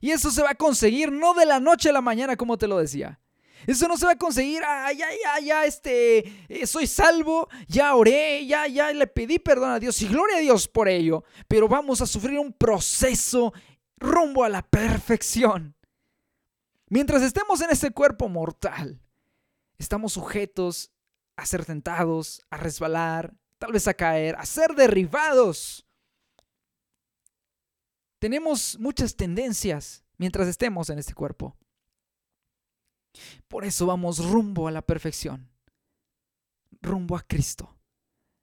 [0.00, 2.66] Y eso se va a conseguir no de la noche a la mañana, como te
[2.66, 3.21] lo decía.
[3.66, 7.94] Eso no se va a conseguir, ah, ya, ya, ya, este, eh, soy salvo, ya
[7.94, 11.24] oré, ya, ya le pedí perdón a Dios y gloria a Dios por ello.
[11.48, 13.52] Pero vamos a sufrir un proceso
[13.98, 15.76] rumbo a la perfección.
[16.88, 19.00] Mientras estemos en este cuerpo mortal,
[19.78, 20.92] estamos sujetos
[21.36, 25.86] a ser tentados, a resbalar, tal vez a caer, a ser derribados.
[28.18, 31.56] Tenemos muchas tendencias mientras estemos en este cuerpo.
[33.48, 35.50] Por eso vamos rumbo a la perfección,
[36.80, 37.76] rumbo a Cristo,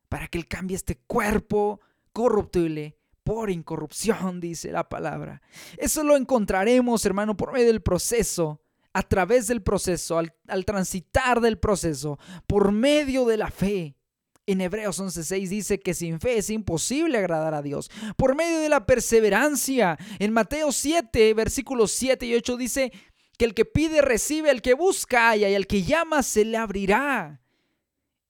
[0.07, 1.81] para que Él cambie este cuerpo
[2.13, 5.41] corruptible por incorrupción, dice la palabra.
[5.77, 8.61] Eso lo encontraremos, hermano, por medio del proceso
[8.93, 13.95] a través del proceso, al, transitar del proceso, por medio de la fe.
[14.47, 17.91] En Hebreos 11:6 dice que sin fe es imposible agradar a Dios.
[18.17, 19.95] Por medio de la perseverancia.
[20.17, 22.91] En Mateo 7, versículos 7 y 8 dice
[23.39, 26.57] que el que pide recibe, el que busca halla y el que llama se le
[26.57, 27.41] abrirá.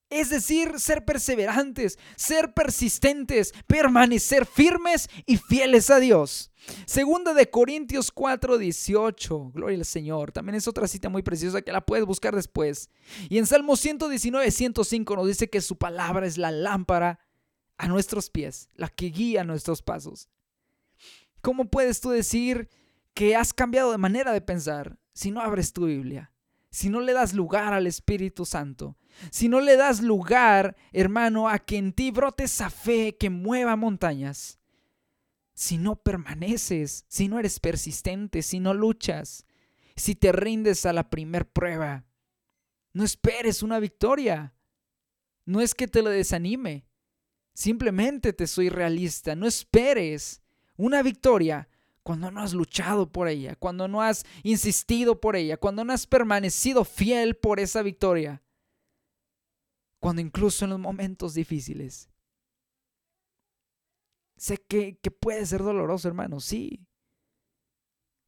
[0.08, 6.52] Es decir, ser perseverantes, ser persistentes, permanecer firmes y fieles a Dios.
[6.86, 9.50] Segunda de Corintios 4, 18.
[9.52, 10.30] Gloria al Señor.
[10.30, 12.88] También es otra cita muy preciosa que la puedes buscar después.
[13.28, 17.18] Y en Salmo 119, 105 nos dice que su palabra es la lámpara
[17.78, 20.28] a nuestros pies, la que guía nuestros pasos.
[21.40, 22.68] ¿Cómo puedes tú decir
[23.14, 26.32] que has cambiado de manera de pensar si no abres tu Biblia?
[26.70, 28.96] Si no le das lugar al Espíritu Santo,
[29.30, 33.76] si no le das lugar, hermano, a que en ti brote esa fe que mueva
[33.76, 34.58] montañas,
[35.52, 39.44] si no permaneces, si no eres persistente, si no luchas,
[39.94, 42.06] si te rindes a la primer prueba.
[42.94, 44.54] No esperes una victoria.
[45.44, 46.86] No es que te lo desanime.
[47.52, 49.36] Simplemente te soy realista.
[49.36, 50.40] No esperes
[50.78, 51.68] una victoria
[52.02, 56.06] cuando no has luchado por ella, cuando no has insistido por ella, cuando no has
[56.06, 58.42] permanecido fiel por esa victoria.
[59.98, 62.10] Cuando incluso en los momentos difíciles
[64.40, 66.86] Sé que, puede ser doloroso, hermano, sí.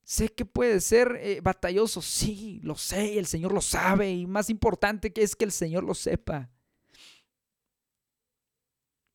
[0.05, 4.51] Sé que puede ser eh, batalloso, sí, lo sé, el Señor lo sabe y más
[4.51, 6.51] importante que es que el Señor lo sepa.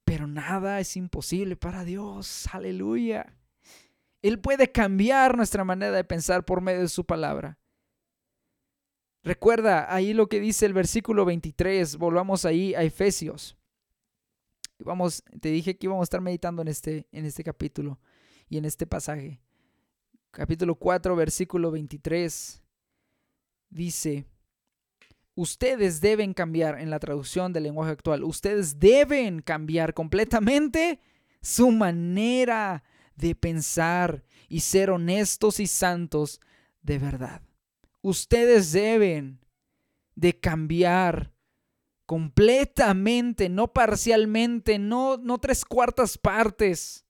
[0.06, 3.37] Pero nada es imposible para Dios, aleluya.
[4.22, 7.60] Él puede cambiar nuestra manera de pensar por medio de su palabra.
[9.24, 13.58] Recuerda ahí lo que dice el versículo 23, volvamos ahí a Efesios.
[14.80, 18.00] Vamos, te dije que íbamos a estar meditando en este, en este capítulo
[18.48, 19.42] y en este pasaje
[20.38, 22.62] capítulo 4, versículo 23,
[23.70, 24.26] dice,
[25.34, 31.00] ustedes deben cambiar en la traducción del lenguaje actual, ustedes deben cambiar completamente
[31.42, 32.84] su manera
[33.18, 36.40] de pensar y ser honestos y santos
[36.82, 37.42] de verdad.
[38.02, 39.46] Ustedes deben
[40.16, 41.34] de cambiar
[42.06, 47.06] completamente, no parcialmente, no, no tres cuartas partes,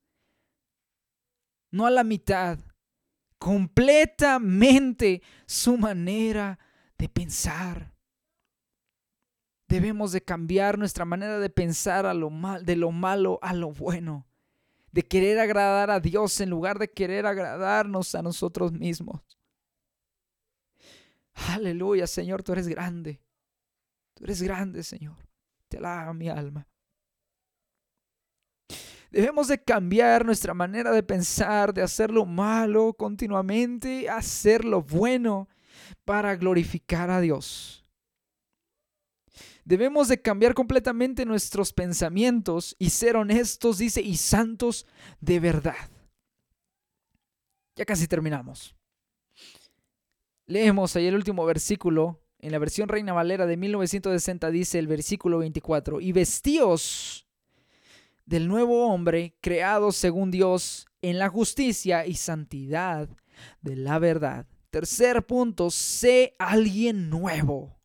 [1.69, 2.57] no a la mitad
[3.37, 6.57] completamente su manera
[6.97, 7.93] de pensar.
[9.67, 13.71] Debemos de cambiar nuestra manera de pensar a lo mal, de lo malo a lo
[13.71, 14.25] bueno,
[14.91, 19.21] de querer agradar a Dios en lugar de querer agradarnos a nosotros mismos.
[21.49, 23.21] Aleluya, Señor, tú eres grande.
[24.13, 25.17] Tú eres grande, Señor.
[25.67, 26.67] Te alaba mi alma.
[29.11, 35.47] Debemos de cambiar nuestra manera de pensar, de hacer lo malo continuamente, hacer lo bueno
[36.03, 37.76] para glorificar a Dios.
[39.67, 44.87] Debemos de cambiar completamente nuestros pensamientos y ser honestos, dice, y santos
[45.19, 45.89] de verdad.
[47.75, 48.77] Ya casi terminamos.
[50.45, 52.21] Leemos ahí el último versículo.
[52.39, 57.27] En la versión Reina Valera de 1960 dice el versículo 24, y vestíos
[58.25, 63.09] del nuevo hombre creado según Dios en la justicia y santidad
[63.61, 64.47] de la verdad.
[64.69, 67.76] Tercer punto, sé alguien nuevo.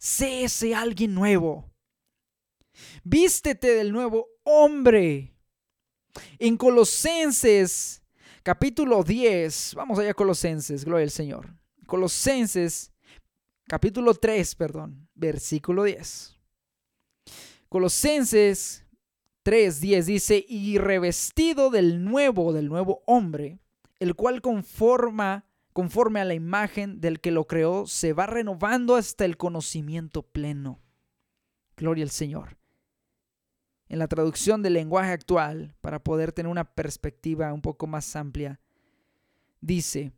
[0.00, 1.70] Sé ese alguien nuevo.
[3.04, 5.36] Vístete del nuevo hombre.
[6.38, 8.02] En Colosenses
[8.42, 11.54] capítulo 10, vamos allá a Colosenses, gloria al Señor.
[11.86, 12.94] Colosenses
[13.68, 16.34] capítulo 3, perdón, versículo 10.
[17.68, 18.86] Colosenses
[19.44, 23.58] 3:10 dice, y revestido del nuevo, del nuevo hombre,
[23.98, 29.24] el cual conforma, conforme a la imagen del que lo creó, se va renovando hasta
[29.24, 30.80] el conocimiento pleno.
[31.76, 32.58] Gloria al Señor.
[33.88, 38.60] En la traducción del lenguaje actual, para poder tener una perspectiva un poco más amplia,
[39.60, 40.12] dice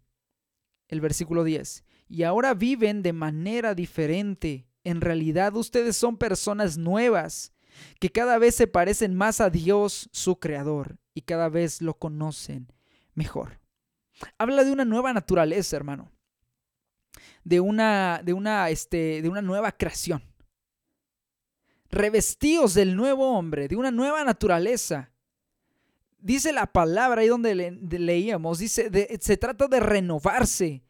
[0.89, 7.53] el versículo 10, y ahora viven de manera diferente en realidad ustedes son personas nuevas
[8.01, 12.73] que cada vez se parecen más a Dios, su creador, y cada vez lo conocen
[13.15, 13.62] mejor.
[14.39, 16.11] Habla de una nueva naturaleza, hermano.
[17.45, 20.23] De una, de una, este, de una nueva creación.
[21.91, 25.11] Revestidos del nuevo hombre, de una nueva naturaleza.
[26.19, 27.55] Dice la palabra ahí donde
[27.99, 30.85] leíamos, dice, se trata de renovarse,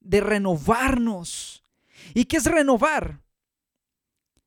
[0.00, 1.64] de renovarnos.
[2.12, 3.24] ¿Y qué es renovar?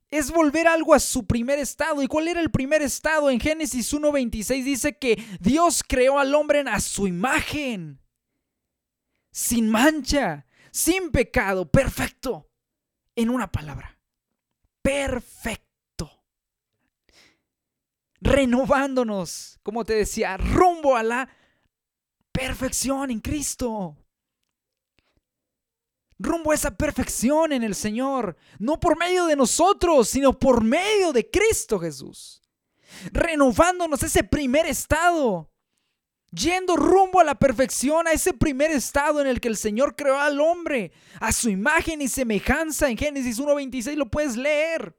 [0.10, 2.02] es volver algo a su primer estado.
[2.02, 3.30] ¿Y cuál era el primer estado?
[3.30, 8.00] En Génesis 1.26 dice que Dios creó al hombre a su imagen,
[9.38, 12.50] sin mancha, sin pecado, perfecto.
[13.16, 14.00] En una palabra,
[14.82, 16.24] perfecto.
[18.20, 21.30] Renovándonos, como te decía, rumbo a la
[22.32, 23.96] perfección en Cristo
[26.20, 31.14] rumbo a esa perfección en el Señor, no por medio de nosotros, sino por medio
[31.14, 32.42] de Cristo Jesús,
[33.12, 35.52] renovándonos ese primer estado,
[36.32, 40.18] yendo rumbo a la perfección, a ese primer estado en el que el Señor creó
[40.18, 44.98] al hombre, a su imagen y semejanza en Génesis 1.26, lo puedes leer.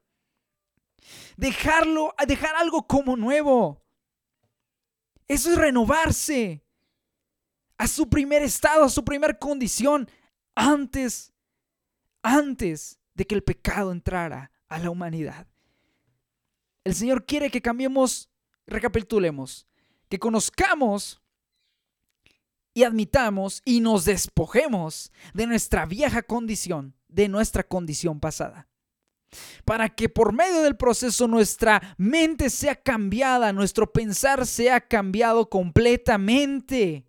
[1.37, 3.81] Dejarlo, dejar algo como nuevo.
[5.27, 6.63] Eso es renovarse
[7.77, 10.09] a su primer estado, a su primer condición,
[10.55, 11.33] antes,
[12.21, 15.47] antes de que el pecado entrara a la humanidad.
[16.83, 18.29] El Señor quiere que cambiemos,
[18.65, 19.67] recapitulemos,
[20.09, 21.21] que conozcamos
[22.73, 28.67] y admitamos y nos despojemos de nuestra vieja condición, de nuestra condición pasada.
[29.63, 37.05] Para que por medio del proceso nuestra mente sea cambiada, nuestro pensar sea cambiado completamente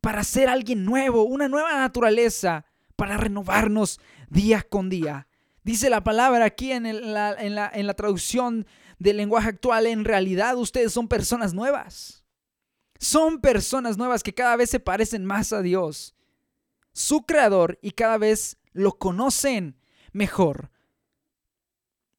[0.00, 2.66] para ser alguien nuevo, una nueva naturaleza,
[2.96, 5.26] para renovarnos día con día.
[5.62, 8.66] Dice la palabra aquí en, la, en, la, traducción
[9.00, 12.24] del lenguaje actual, en realidad ustedes son personas nuevas.
[12.98, 16.14] Son personas nuevas que cada vez se parecen más a Dios,
[16.92, 19.80] su creador, y cada vez lo conocen
[20.12, 20.70] mejor.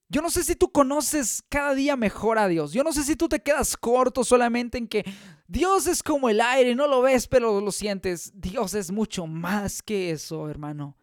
[0.10, 2.74] Yo no sé si tú conoces cada día mejor a Dios.
[2.74, 5.06] Yo no sé si tú te quedas corto solamente en que
[5.48, 8.32] Dios es como el aire, no lo ves, pero lo sientes.
[8.34, 10.98] Dios es mucho más que eso, hermano.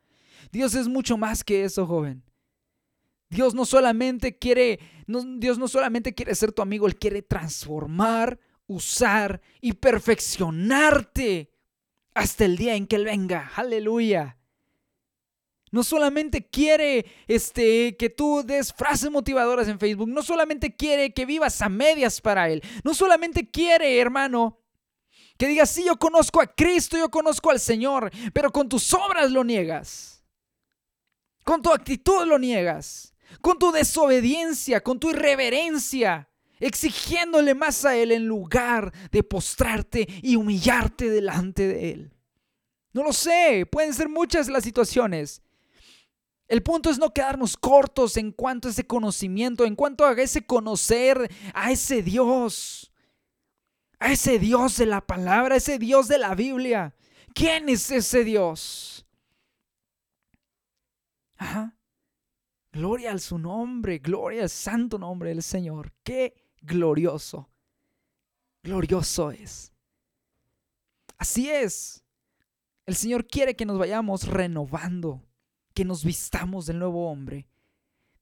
[0.51, 2.28] Dios es mucho más que eso, joven.
[3.31, 9.41] Dios no solamente quiere, Dios no solamente quiere ser tu amigo, Él quiere transformar, usar
[9.61, 11.53] y perfeccionarte
[12.15, 13.51] hasta el día en que Él venga.
[13.55, 14.39] Aleluya.
[15.71, 21.27] No solamente quiere este, que tú des frases motivadoras en Facebook, no solamente quiere que
[21.27, 24.59] vivas a medias para Él, no solamente quiere, hermano,
[25.37, 29.31] que digas, sí, yo conozco a Cristo, yo conozco al Señor, pero con tus obras
[29.31, 30.25] lo niegas,
[31.45, 36.29] con tu actitud lo niegas, con tu desobediencia, con tu irreverencia,
[36.61, 42.15] exigiéndole más a Él en lugar de postrarte y humillarte delante de Él.
[42.93, 45.43] No lo sé, pueden ser muchas las situaciones.
[46.49, 50.47] El punto es no quedarnos cortos en cuanto a ese conocimiento, en cuanto a ese
[50.47, 52.91] conocer a ese Dios,
[53.99, 56.95] a ese Dios de la palabra, a ese Dios de la Biblia.
[57.35, 59.07] ¿Quién es ese Dios?
[61.37, 61.78] Ajá.
[62.79, 65.93] Gloria al su nombre, gloria al santo nombre del Señor.
[66.05, 67.51] Qué glorioso,
[68.63, 69.73] glorioso es.
[71.17, 72.05] Así es.
[72.87, 75.25] El Señor quiere que nos vayamos renovando
[75.75, 77.49] que nos vistamos del nuevo hombre,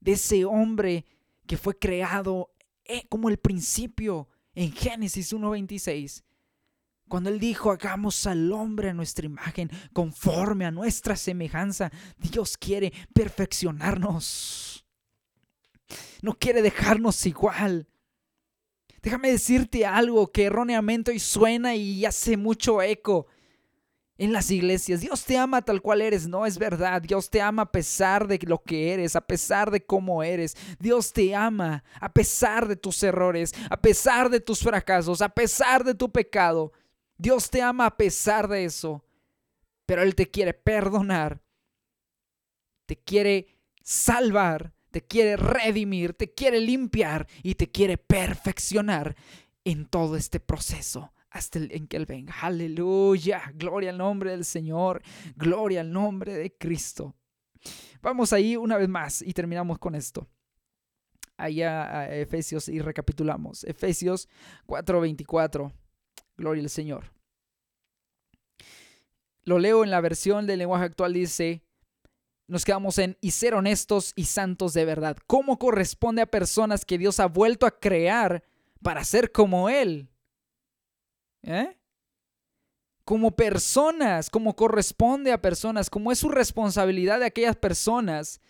[0.01, 1.05] de ese hombre
[1.47, 2.51] que fue creado
[2.85, 6.25] eh, como el principio en Génesis 1.26.
[7.09, 12.93] Cuando Él dijo, hagamos al hombre a nuestra imagen, conforme a nuestra semejanza, Dios quiere
[13.15, 14.85] perfeccionarnos.
[16.23, 17.87] No quiere dejarnos igual.
[19.03, 23.29] Déjame decirte algo que erróneamente hoy suena y hace mucho eco
[24.19, 25.01] en las iglesias.
[25.01, 27.03] Dios te ama tal cual eres, no es verdad.
[27.03, 30.57] Dios te ama a pesar de lo que eres, a pesar de cómo eres.
[30.81, 35.85] Dios te ama a pesar de tus errores, a pesar de tus fracasos, a pesar
[35.85, 36.73] de tu pecado.
[37.17, 39.05] Dios te ama a pesar de eso.
[39.87, 41.41] Pero Él te quiere perdonar,
[42.87, 43.47] te quiere
[43.83, 49.17] salvar, te quiere redimir, te quiere limpiar y te quiere perfeccionar
[49.65, 52.35] en todo este proceso hasta el, en que Él venga.
[52.41, 53.53] Aleluya.
[53.55, 55.03] Gloria al nombre del Señor.
[55.37, 57.15] Gloria al nombre de Cristo.
[58.03, 60.27] Vamos ahí una vez más y terminamos con esto.
[61.37, 63.65] Allá a Efesios y recapitulamos.
[63.65, 64.29] Efesios
[64.67, 65.73] 4:24.
[66.37, 67.13] Gloria al Señor.
[69.45, 71.13] Lo leo en la versión del lenguaje actual.
[71.13, 71.63] Dice,
[72.49, 75.17] nos quedamos en y ser honestos y santos de verdad.
[75.27, 78.45] ¿Cómo corresponde a personas que Dios ha vuelto a crear
[78.83, 80.09] para ser como Él?
[81.43, 81.77] ¿Eh?
[83.05, 88.41] Como personas, como corresponde a personas, como es su responsabilidad de aquellas personas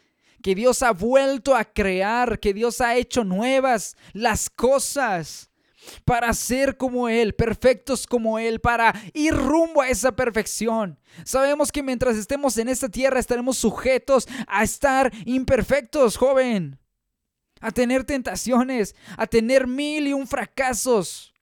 [0.43, 5.51] que Dios ha vuelto a crear, que Dios ha hecho nuevas las cosas
[6.05, 10.99] para ser como Él, perfectos como Él, para ir rumbo a esa perfección.
[11.25, 16.79] Sabemos que mientras estemos en esta tierra estaremos sujetos a estar imperfectos, joven,
[17.61, 21.33] a tener tentaciones, a tener mil y un fracasos.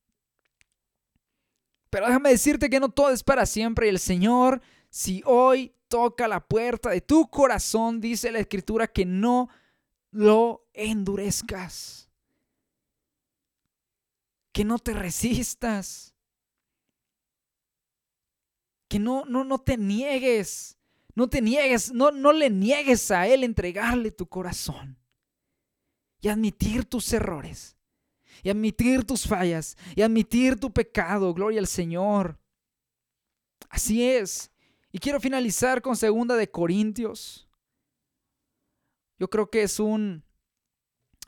[1.90, 3.86] Pero déjame decirte que no todo es para siempre.
[3.86, 9.04] Y el Señor, si hoy toca la puerta de tu corazón, dice la Escritura, que
[9.04, 9.48] no
[10.10, 12.03] lo endurezcas.
[14.54, 16.14] Que no te resistas.
[18.88, 20.78] Que no, no, no te niegues.
[21.14, 24.98] No te niegues, no, no le niegues a Él entregarle tu corazón
[26.20, 27.76] y admitir tus errores
[28.42, 31.32] y admitir tus fallas y admitir tu pecado.
[31.32, 32.38] Gloria al Señor.
[33.68, 34.50] Así es.
[34.90, 37.48] Y quiero finalizar con segunda de Corintios.
[39.18, 40.24] Yo creo que es un,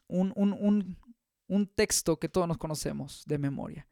[0.09, 0.99] un, un,
[1.49, 3.87] un texto que todos nos conocemos de memoria.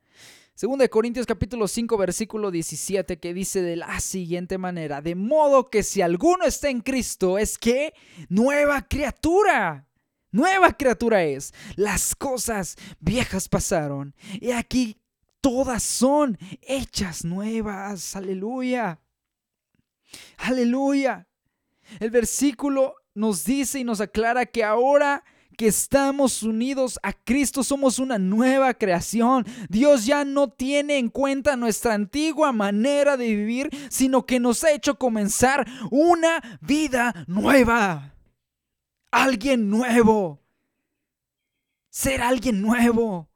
[0.54, 5.68] Segunda de Corintios capítulo 5 versículo 17 que dice de la siguiente manera, de modo
[5.68, 7.92] que si alguno está en Cristo es que
[8.28, 9.88] nueva criatura.
[10.30, 11.54] Nueva criatura es.
[11.76, 14.16] Las cosas viejas pasaron.
[14.40, 15.00] Y aquí
[15.40, 18.16] todas son hechas nuevas.
[18.16, 19.00] Aleluya.
[20.38, 21.28] Aleluya.
[22.00, 25.24] El versículo nos dice y nos aclara que ahora
[25.54, 29.46] que estamos unidos a Cristo somos una nueva creación.
[29.68, 34.72] Dios ya no tiene en cuenta nuestra antigua manera de vivir, sino que nos ha
[34.72, 38.14] hecho comenzar una vida nueva
[39.14, 40.42] alguien nuevo.
[41.88, 43.30] Ser alguien nuevo.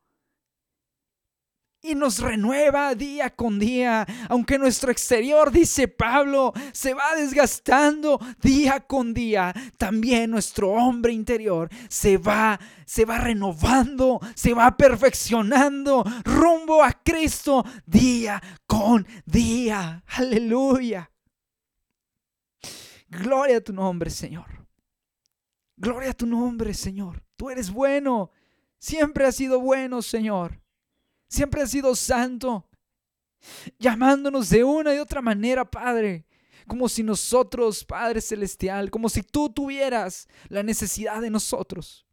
[1.81, 4.07] Y nos renueva día con día.
[4.29, 11.69] Aunque nuestro exterior, dice Pablo, se va desgastando día con día, también nuestro hombre interior
[11.89, 20.03] se va se va renovando, se va perfeccionando rumbo a Cristo día con día.
[20.07, 21.11] Aleluya.
[23.09, 24.67] Gloria a tu nombre, Señor.
[25.77, 27.23] Gloria a tu nombre, Señor.
[27.37, 28.31] Tú eres bueno.
[28.79, 30.59] Siempre has sido bueno, Señor.
[31.29, 32.67] Siempre has sido santo,
[33.79, 36.27] llamándonos de una y otra manera, Padre.
[36.67, 42.07] Como si nosotros, Padre Celestial, como si tú tuvieras la necesidad de nosotros.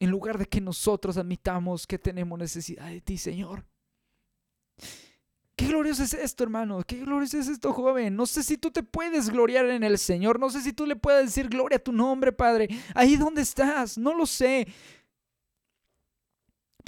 [0.00, 3.64] En lugar de que nosotros admitamos que tenemos necesidad de ti, Señor.
[5.58, 6.84] Qué glorioso es esto, hermano.
[6.86, 8.14] Qué glorioso es esto, joven.
[8.14, 10.38] No sé si tú te puedes gloriar en el Señor.
[10.38, 12.68] No sé si tú le puedes decir gloria a tu nombre, Padre.
[12.94, 13.98] Ahí donde estás.
[13.98, 14.68] No lo sé.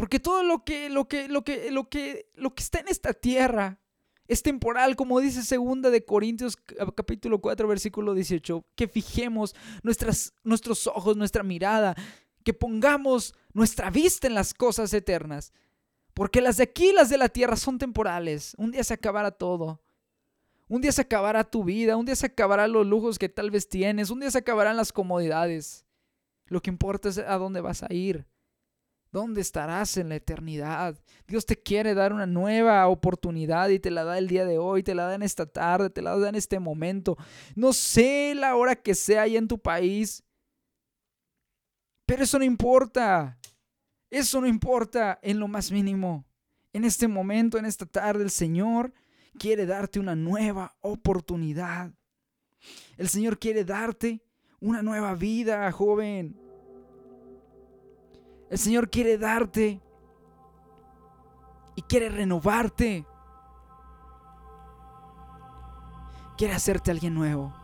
[0.00, 3.12] Porque todo lo que, lo que, lo que, lo que, lo que está en esta
[3.12, 3.78] tierra
[4.28, 6.56] es temporal, como dice segunda de Corintios
[6.96, 11.94] capítulo 4 versículo 18, que fijemos nuestras, nuestros ojos, nuestra mirada,
[12.44, 15.52] que pongamos nuestra vista en las cosas eternas.
[16.14, 18.54] Porque las de aquí, las de la tierra son temporales.
[18.56, 19.82] Un día se acabará todo.
[20.66, 23.68] Un día se acabará tu vida, un día se acabarán los lujos que tal vez
[23.68, 25.84] tienes, un día se acabarán las comodidades.
[26.46, 28.29] Lo que importa es a dónde vas a ir.
[29.12, 30.96] ¿Dónde estarás en la eternidad?
[31.26, 34.84] Dios te quiere dar una nueva oportunidad y te la da el día de hoy,
[34.84, 37.16] te la da en esta tarde, te la da en este momento.
[37.56, 40.22] No sé la hora que sea ahí en tu país,
[42.06, 43.38] pero eso no importa.
[44.10, 46.24] Eso no importa en lo más mínimo.
[46.72, 48.92] En este momento, en esta tarde, el Señor
[49.38, 51.92] quiere darte una nueva oportunidad.
[52.96, 54.22] El Señor quiere darte
[54.60, 56.39] una nueva vida, joven.
[58.50, 59.80] El Señor quiere darte
[61.76, 63.06] y quiere renovarte.
[66.36, 67.54] Quiere hacerte alguien nuevo.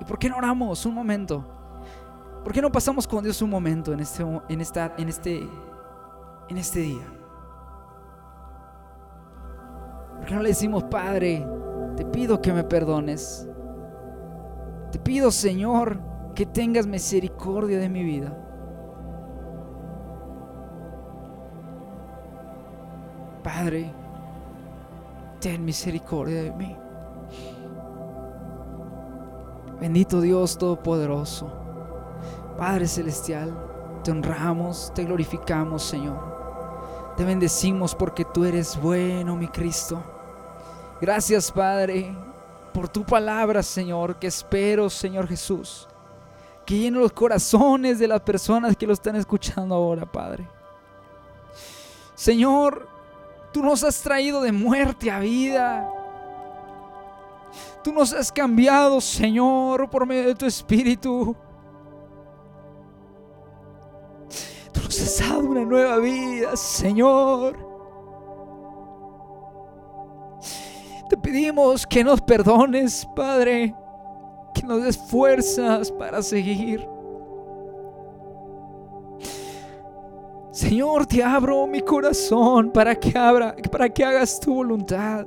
[0.00, 1.46] ¿Y por qué no oramos un momento?
[2.42, 4.24] ¿Por qué no pasamos con Dios un momento en este,
[4.98, 5.48] este,
[6.48, 7.06] este día?
[10.16, 11.46] ¿Por qué no le decimos, Padre,
[11.96, 13.46] te pido que me perdones?
[14.90, 18.36] Te pido, Señor, que tengas misericordia de mi vida.
[23.42, 23.92] Padre,
[25.40, 26.76] ten misericordia de mí.
[29.80, 31.50] Bendito Dios Todopoderoso,
[32.58, 33.54] Padre Celestial,
[34.04, 36.28] te honramos, te glorificamos, Señor.
[37.16, 40.02] Te bendecimos porque tú eres bueno, mi Cristo.
[41.00, 42.14] Gracias, Padre,
[42.74, 45.89] por tu palabra, Señor, que espero, Señor Jesús
[46.70, 50.48] que llene los corazones de las personas que lo están escuchando ahora, Padre.
[52.14, 52.88] Señor,
[53.52, 55.92] tú nos has traído de muerte a vida.
[57.82, 61.34] Tú nos has cambiado, Señor, por medio de tu Espíritu.
[64.72, 67.58] Tú nos has dado una nueva vida, Señor.
[71.08, 73.74] Te pedimos que nos perdones, Padre
[74.70, 76.88] nos des fuerzas para seguir.
[80.52, 85.26] Señor, te abro mi corazón para que abra, para que hagas tu voluntad.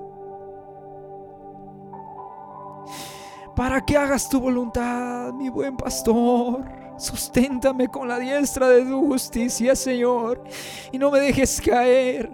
[3.53, 6.63] Para que hagas tu voluntad, mi buen pastor.
[6.97, 10.41] Susténtame con la diestra de tu justicia, Señor,
[10.89, 12.31] y no me dejes caer.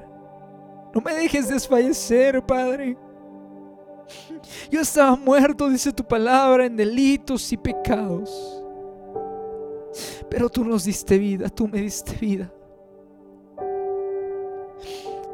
[0.94, 2.96] No me dejes desfallecer, Padre.
[4.72, 8.64] Yo estaba muerto, dice tu palabra, en delitos y pecados.
[10.30, 12.52] Pero tú nos diste vida, tú me diste vida.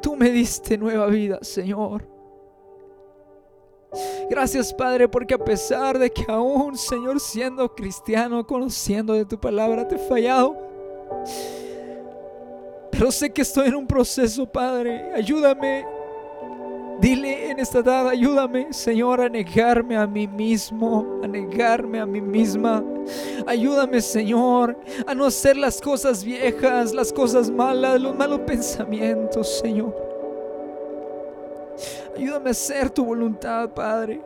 [0.02, 2.08] Tú me diste nueva vida, Señor.
[4.30, 9.88] Gracias, Padre, porque a pesar de que aún, Señor, siendo cristiano, conociendo de tu palabra,
[9.88, 10.56] te he fallado.
[12.92, 15.14] Pero sé que estoy en un proceso, Padre.
[15.14, 15.86] Ayúdame
[17.00, 22.22] Dile en esta edad, ayúdame, Señor, a negarme a mí mismo, a negarme a mí
[22.22, 22.84] misma.
[23.46, 29.94] Ayúdame, Señor, a no hacer las cosas viejas, las cosas malas, los malos pensamientos, Señor.
[32.16, 34.22] Ayúdame a hacer tu voluntad, Padre.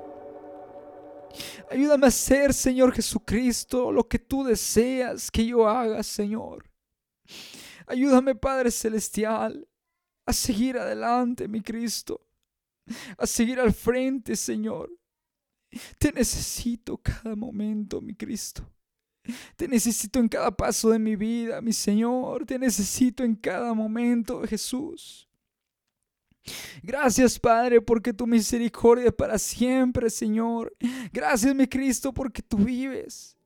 [1.72, 6.70] Ayúdame a hacer, Señor Jesucristo, lo que tú deseas que yo haga, Señor.
[7.88, 9.67] Ayúdame, Padre Celestial,
[10.28, 12.28] a seguir adelante, mi Cristo
[13.18, 14.92] a seguir al frente, Señor.
[15.98, 18.68] Te necesito cada momento, mi Cristo.
[19.56, 22.46] Te necesito en cada paso de mi vida, mi Señor.
[22.46, 25.30] Te necesito en cada momento, Jesús.
[26.82, 30.76] Gracias, Padre, porque tu misericordia es para siempre, Señor.
[31.12, 33.39] Gracias, mi Cristo, porque tú vives.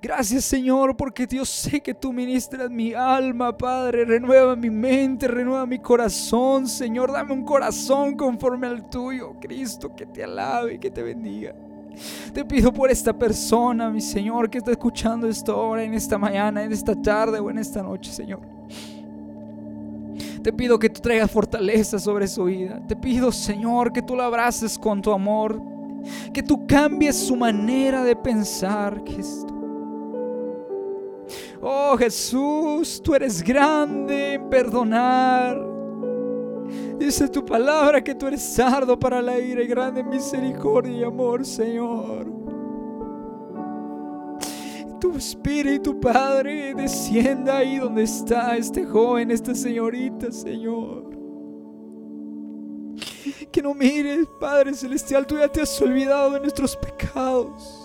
[0.00, 4.04] Gracias Señor porque Dios sé que tú ministras mi alma, Padre.
[4.04, 7.12] Renueva mi mente, renueva mi corazón, Señor.
[7.12, 11.54] Dame un corazón conforme al tuyo, Cristo, que te alabe y que te bendiga.
[12.32, 16.62] Te pido por esta persona, mi Señor, que está escuchando esto ahora, en esta mañana,
[16.62, 18.40] en esta tarde o en esta noche, Señor.
[20.42, 22.80] Te pido que tú traigas fortaleza sobre su vida.
[22.88, 25.62] Te pido, Señor, que tú la abraces con tu amor.
[26.32, 29.51] Que tú cambies su manera de pensar, Cristo.
[31.64, 35.64] Oh Jesús, tú eres grande en perdonar.
[36.98, 41.46] Dice tu palabra que tú eres sardo para la ira y grande misericordia y amor,
[41.46, 42.26] Señor.
[45.00, 51.10] Tu espíritu, Padre, descienda ahí donde está este joven, esta señorita, Señor.
[53.52, 57.81] Que no mires, Padre Celestial, tú ya te has olvidado de nuestros pecados.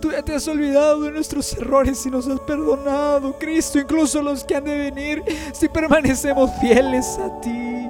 [0.00, 4.44] Tú ya te has olvidado de nuestros errores y nos has perdonado, Cristo, incluso los
[4.44, 5.22] que han de venir,
[5.52, 7.88] si permanecemos fieles a ti.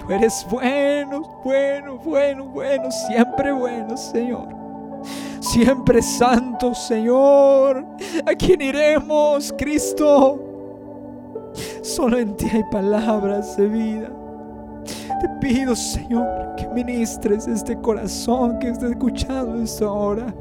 [0.00, 4.48] Tú eres bueno, bueno, bueno, bueno, siempre bueno, Señor.
[5.40, 7.84] Siempre santo, Señor.
[8.26, 10.44] ¿A quién iremos, Cristo?
[11.82, 14.17] Solo en ti hay palabras de vida.
[15.20, 20.34] Te pido, Señor, que ministres este corazón que está escuchando esto ahora.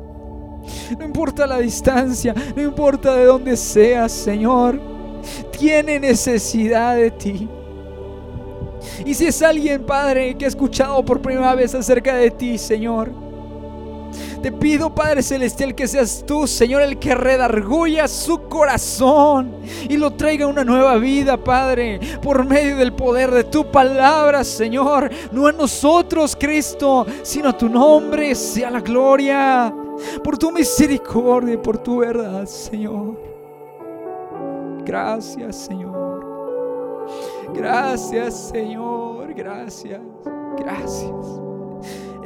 [0.97, 4.79] No importa la distancia, no importa de dónde seas, Señor.
[5.57, 7.49] Tiene necesidad de ti.
[9.05, 13.11] Y si es alguien, Padre, que ha escuchado por primera vez acerca de ti, Señor,
[14.47, 19.57] te pido, Padre Celestial, que seas tú, Señor, el que redarguya su corazón
[19.89, 25.11] y lo traiga una nueva vida, Padre, por medio del poder de tu palabra, Señor.
[25.33, 29.75] No a nosotros, Cristo, sino a tu nombre sea la gloria,
[30.23, 33.19] por tu misericordia y por tu verdad, Señor.
[34.85, 37.05] Gracias, Señor.
[37.53, 39.33] Gracias, Señor.
[39.33, 39.99] Gracias.
[40.57, 41.46] Gracias.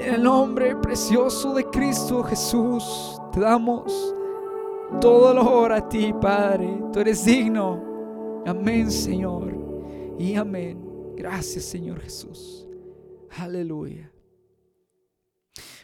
[0.02, 4.16] En el nombre precioso de Cristo Jesús, te damos
[5.00, 6.76] todo lo a ti, Padre.
[6.92, 8.42] Tú eres digno.
[8.48, 9.54] Amén, Señor.
[10.18, 10.84] Y amén.
[11.16, 12.68] Gracias, Señor Jesús.
[13.38, 14.12] Aleluya.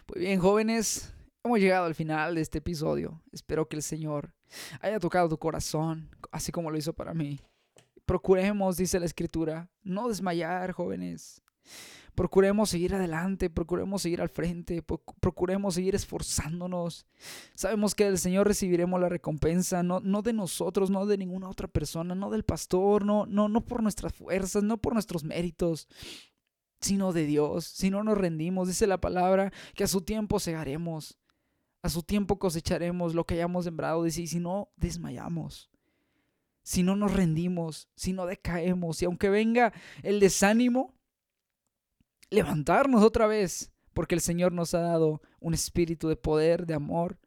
[0.07, 1.13] Pues bien, jóvenes,
[1.43, 3.22] hemos llegado al final de este episodio.
[3.32, 4.34] Espero que el Señor
[4.82, 7.39] haya tocado tu corazón, así como lo hizo para mí.
[8.03, 11.43] Procuremos, dice la Escritura, no desmayar, jóvenes.
[12.18, 17.05] Procuremos seguir adelante, procuremos seguir al frente, procuremos seguir esforzándonos.
[17.53, 22.15] Sabemos que del Señor recibiremos la recompensa, no, de nosotros, no de ninguna otra persona,
[22.15, 25.88] no del pastor, no, no, no por nuestras fuerzas, no por nuestros méritos,
[26.82, 27.65] sino de Dios.
[27.65, 31.20] Si no nos rendimos, dice la palabra, que a su tiempo segaremos,
[31.84, 35.70] a su tiempo cosecharemos lo que hayamos sembrado, dice, y si no desmayamos
[36.63, 39.72] si no nos rendimos, si no decaemos, y aunque venga
[40.03, 40.97] el desánimo,
[42.30, 47.17] levantarnos otra vez, porque el Señor nos ha dado un espíritu de poder, de amor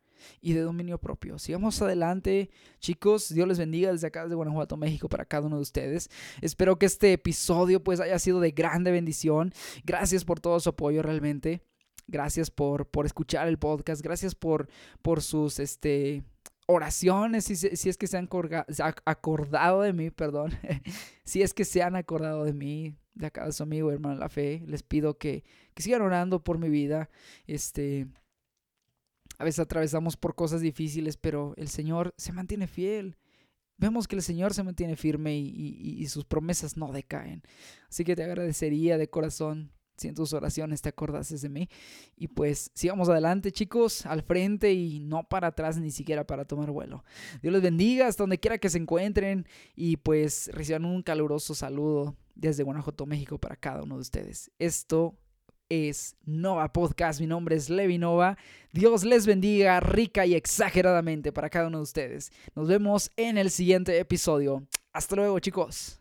[0.41, 1.39] y de dominio propio.
[1.39, 3.33] Sigamos adelante, chicos.
[3.33, 6.11] Dios les bendiga desde acá, desde Guanajuato, México, para cada uno de ustedes.
[6.41, 9.53] Espero que este episodio pues haya sido de grande bendición.
[9.85, 11.63] Gracias por todo su apoyo realmente.
[12.07, 14.03] Gracias por, por escuchar el podcast.
[14.03, 14.69] Gracias por,
[15.01, 16.25] por sus este,
[16.71, 18.29] oraciones, si, si es que se han
[19.05, 20.53] acordado de mí, perdón.
[21.25, 24.29] si es que se han acordado de mí, de acá de su amigo hermano la
[24.29, 24.63] fe.
[24.67, 25.45] Les pido que,
[25.75, 27.11] que sigan orando por mi vida.
[27.47, 28.07] Este,
[29.39, 33.17] a veces atravesamos por cosas difíciles, pero el Señor se mantiene fiel.
[33.77, 37.43] Vemos que el Señor se mantiene firme y, y sus promesas no decaen.
[37.89, 41.69] Así que te agradecería de corazón si en tus oraciones te acordases de mí.
[42.17, 46.71] Y pues sigamos adelante, chicos, al frente y no para atrás ni siquiera para tomar
[46.71, 47.05] vuelo.
[47.43, 49.47] Dios les bendiga hasta donde quiera que se encuentren
[49.77, 54.51] y pues reciban un caluroso saludo desde Guanajuato, México para cada uno de ustedes.
[54.59, 55.15] Esto
[55.69, 57.21] es Nova Podcast.
[57.21, 58.39] Mi nombre es Levi Nova.
[58.73, 62.33] Dios les bendiga rica y exageradamente para cada uno de ustedes.
[62.55, 64.67] Nos vemos en el siguiente episodio.
[64.93, 66.00] Hasta luego, chicos.